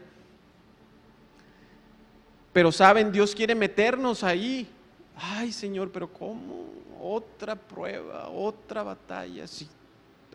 pero 2.52 2.72
saben, 2.72 3.12
Dios 3.12 3.36
quiere 3.36 3.56
meternos 3.56 4.24
ahí. 4.24 4.68
Ay, 5.16 5.52
Señor, 5.52 5.92
pero 5.92 6.12
¿cómo? 6.12 6.66
Otra 7.02 7.56
prueba, 7.56 8.28
otra 8.30 8.84
batalla. 8.84 9.48
Sí, 9.48 9.68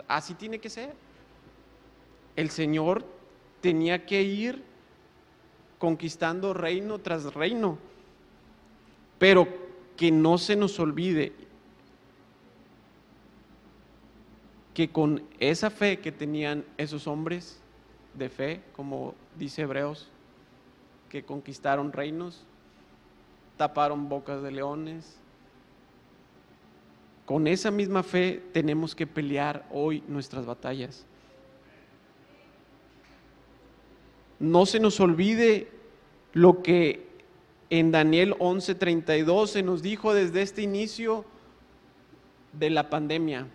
así 0.06 0.34
tiene 0.34 0.58
que 0.58 0.70
ser. 0.70 0.94
El 2.36 2.50
Señor 2.50 3.04
tenía 3.60 4.06
que 4.06 4.22
ir 4.22 4.62
conquistando 5.78 6.54
reino 6.54 6.98
tras 6.98 7.34
reino. 7.34 7.78
Pero 9.18 9.46
que 9.96 10.11
no 10.11 10.38
se 10.38 10.57
nos 10.57 10.78
olvide 10.78 11.33
que 14.74 14.90
con 14.90 15.22
esa 15.38 15.70
fe 15.70 16.00
que 16.00 16.11
tenían 16.11 16.64
esos 16.76 17.07
hombres 17.07 17.61
de 18.14 18.28
fe, 18.28 18.61
como 18.74 19.14
dice 19.38 19.62
Hebreos, 19.62 20.09
que 21.09 21.24
conquistaron 21.24 21.92
reinos, 21.92 22.44
taparon 23.57 24.09
bocas 24.09 24.42
de 24.42 24.50
leones. 24.50 25.16
Con 27.24 27.46
esa 27.46 27.70
misma 27.70 28.02
fe 28.02 28.42
tenemos 28.52 28.96
que 28.96 29.07
pelear 29.07 29.66
hoy 29.70 30.02
nuestras 30.09 30.44
batallas. 30.44 31.07
No 34.40 34.66
se 34.66 34.80
nos 34.80 34.98
olvide 34.98 35.68
lo 36.33 36.62
que 36.62 37.13
en 37.78 37.90
Daniel 37.90 38.34
11:32 38.38 39.46
se 39.48 39.62
nos 39.62 39.82
dijo 39.82 40.14
desde 40.14 40.42
este 40.42 40.62
inicio 40.62 41.24
de 42.52 42.70
la 42.70 42.88
pandemia. 42.88 43.46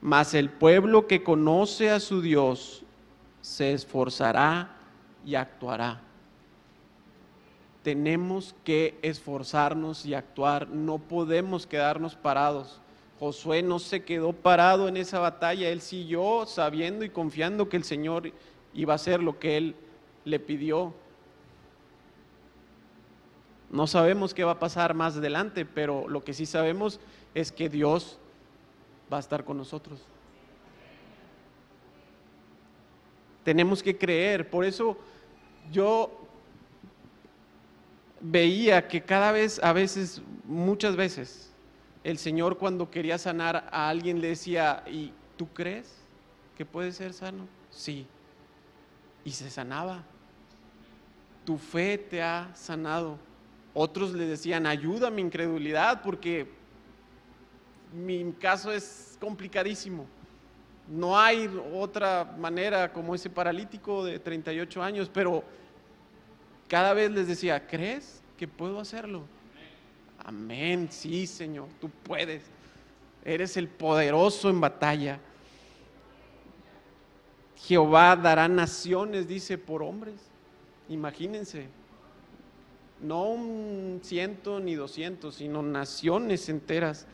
Mas 0.00 0.34
el 0.34 0.50
pueblo 0.50 1.06
que 1.06 1.22
conoce 1.22 1.90
a 1.90 2.00
su 2.00 2.20
Dios 2.20 2.84
se 3.40 3.72
esforzará 3.72 4.76
y 5.24 5.34
actuará. 5.34 6.00
Tenemos 7.82 8.54
que 8.64 8.98
esforzarnos 9.02 10.06
y 10.06 10.14
actuar, 10.14 10.68
no 10.68 10.98
podemos 10.98 11.66
quedarnos 11.66 12.14
parados. 12.16 12.80
Josué 13.20 13.62
no 13.62 13.78
se 13.78 14.04
quedó 14.04 14.32
parado 14.32 14.88
en 14.88 14.96
esa 14.96 15.18
batalla, 15.18 15.68
él 15.68 15.80
siguió 15.80 16.46
sabiendo 16.46 17.04
y 17.04 17.10
confiando 17.10 17.68
que 17.68 17.76
el 17.76 17.84
Señor 17.84 18.32
iba 18.72 18.94
a 18.94 18.96
hacer 18.96 19.22
lo 19.22 19.38
que 19.38 19.56
él 19.56 19.76
le 20.24 20.38
pidió. 20.38 20.94
No 23.70 23.86
sabemos 23.86 24.34
qué 24.34 24.44
va 24.44 24.52
a 24.52 24.58
pasar 24.58 24.94
más 24.94 25.16
adelante, 25.16 25.64
pero 25.64 26.08
lo 26.08 26.22
que 26.22 26.32
sí 26.32 26.46
sabemos 26.46 27.00
es 27.34 27.50
que 27.50 27.68
Dios 27.68 28.18
va 29.12 29.16
a 29.18 29.20
estar 29.20 29.44
con 29.44 29.56
nosotros. 29.56 30.00
Tenemos 33.42 33.82
que 33.82 33.96
creer. 33.98 34.48
Por 34.48 34.64
eso 34.64 34.96
yo 35.70 36.10
veía 38.20 38.88
que 38.88 39.02
cada 39.02 39.32
vez, 39.32 39.62
a 39.62 39.72
veces, 39.72 40.22
muchas 40.44 40.96
veces, 40.96 41.52
el 42.04 42.18
Señor 42.18 42.58
cuando 42.58 42.90
quería 42.90 43.18
sanar 43.18 43.68
a 43.70 43.88
alguien 43.88 44.20
le 44.20 44.28
decía, 44.28 44.82
¿y 44.86 45.12
tú 45.36 45.48
crees 45.52 45.94
que 46.56 46.64
puede 46.64 46.92
ser 46.92 47.12
sano? 47.12 47.46
Sí. 47.70 48.06
Y 49.24 49.32
se 49.32 49.50
sanaba. 49.50 50.04
Tu 51.44 51.58
fe 51.58 51.98
te 51.98 52.22
ha 52.22 52.50
sanado. 52.54 53.18
Otros 53.74 54.12
le 54.12 54.26
decían, 54.26 54.66
ayuda 54.66 55.08
a 55.08 55.10
mi 55.10 55.22
incredulidad 55.22 56.02
porque 56.02 56.48
mi 57.92 58.32
caso 58.32 58.72
es 58.72 59.16
complicadísimo. 59.20 60.06
No 60.88 61.18
hay 61.18 61.50
otra 61.72 62.34
manera 62.38 62.92
como 62.92 63.14
ese 63.14 63.30
paralítico 63.30 64.04
de 64.04 64.18
38 64.18 64.82
años, 64.82 65.10
pero 65.12 65.42
cada 66.68 66.92
vez 66.92 67.10
les 67.10 67.26
decía, 67.26 67.66
¿crees 67.66 68.22
que 68.36 68.46
puedo 68.46 68.80
hacerlo? 68.80 69.22
Amén, 70.24 70.88
sí 70.90 71.26
Señor, 71.26 71.68
tú 71.80 71.90
puedes. 72.02 72.42
Eres 73.24 73.56
el 73.56 73.68
poderoso 73.68 74.50
en 74.50 74.60
batalla. 74.60 75.18
Jehová 77.56 78.14
dará 78.16 78.46
naciones, 78.46 79.26
dice, 79.26 79.56
por 79.56 79.82
hombres. 79.82 80.16
Imagínense, 80.88 81.66
no 83.00 83.28
un 83.30 84.00
ciento 84.02 84.60
ni 84.60 84.74
doscientos, 84.74 85.36
sino 85.36 85.62
naciones 85.62 86.48
enteras. 86.48 87.06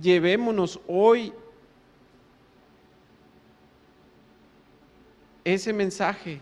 Llevémonos 0.00 0.80
hoy 0.86 1.32
ese 5.44 5.72
mensaje. 5.72 6.40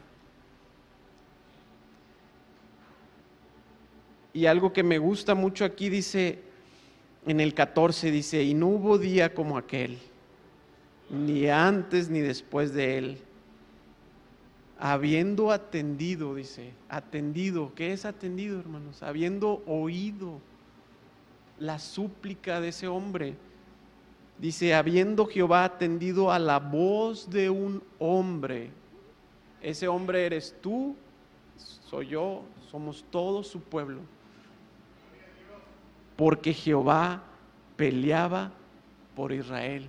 Y 4.32 4.46
algo 4.46 4.72
que 4.72 4.82
me 4.82 4.98
gusta 4.98 5.37
mucho 5.37 5.64
aquí 5.64 5.88
dice, 5.88 6.40
en 7.26 7.38
el 7.38 7.54
14 7.54 8.10
dice, 8.10 8.42
y 8.42 8.54
no 8.54 8.66
hubo 8.66 8.98
día 8.98 9.32
como 9.32 9.56
aquel, 9.56 9.98
ni 11.08 11.48
antes 11.48 12.08
ni 12.10 12.20
después 12.20 12.74
de 12.74 12.98
él 12.98 13.22
habiendo 14.87 15.51
atendido, 15.51 16.35
dice, 16.35 16.75
atendido, 16.90 17.73
¿qué 17.75 17.94
es 17.94 18.05
atendido, 18.05 18.61
hermanos? 18.61 19.03
Habiendo 19.03 19.62
oído 19.66 20.40
la 21.59 21.79
súplica 21.79 22.61
de 22.61 22.68
ese 22.68 22.87
hombre. 22.87 23.35
Dice, 24.38 24.75
habiendo 24.75 25.25
Jehová 25.25 25.64
atendido 25.64 26.31
a 26.31 26.38
la 26.38 26.59
voz 26.59 27.31
de 27.31 27.49
un 27.49 27.83
hombre. 27.99 28.73
Ese 29.62 29.88
hombre 29.88 30.27
eres 30.27 30.55
tú, 30.61 30.94
soy 31.57 32.09
yo, 32.09 32.42
somos 32.70 33.07
todos 33.11 33.49
su 33.49 33.61
pueblo. 33.61 34.01
Porque 36.14 36.53
Jehová 36.53 37.23
peleaba 37.79 38.53
por 39.16 39.33
Israel 39.33 39.88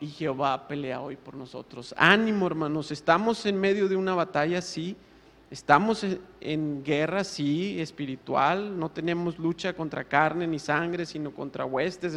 y 0.00 0.06
Jehová 0.06 0.68
pelea 0.68 1.00
hoy 1.00 1.16
por 1.16 1.34
nosotros. 1.34 1.94
Ánimo, 1.96 2.46
hermanos, 2.46 2.90
estamos 2.90 3.44
en 3.46 3.58
medio 3.58 3.88
de 3.88 3.96
una 3.96 4.14
batalla, 4.14 4.62
sí. 4.62 4.96
Estamos 5.50 6.04
en 6.40 6.84
guerra, 6.84 7.24
sí, 7.24 7.80
espiritual. 7.80 8.78
No 8.78 8.90
tenemos 8.90 9.38
lucha 9.38 9.72
contra 9.72 10.04
carne 10.04 10.46
ni 10.46 10.58
sangre, 10.58 11.06
sino 11.06 11.32
contra 11.32 11.64
huestes 11.64 12.14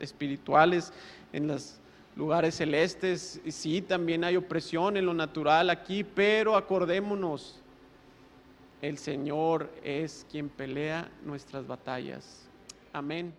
espirituales 0.00 0.92
en 1.32 1.46
los 1.46 1.78
lugares 2.16 2.56
celestes. 2.56 3.40
Sí, 3.48 3.82
también 3.82 4.24
hay 4.24 4.36
opresión 4.36 4.96
en 4.96 5.06
lo 5.06 5.14
natural 5.14 5.68
aquí, 5.68 6.04
pero 6.04 6.56
acordémonos, 6.56 7.60
el 8.80 8.96
Señor 8.96 9.70
es 9.84 10.26
quien 10.30 10.48
pelea 10.48 11.10
nuestras 11.22 11.66
batallas. 11.66 12.48
Amén. 12.94 13.34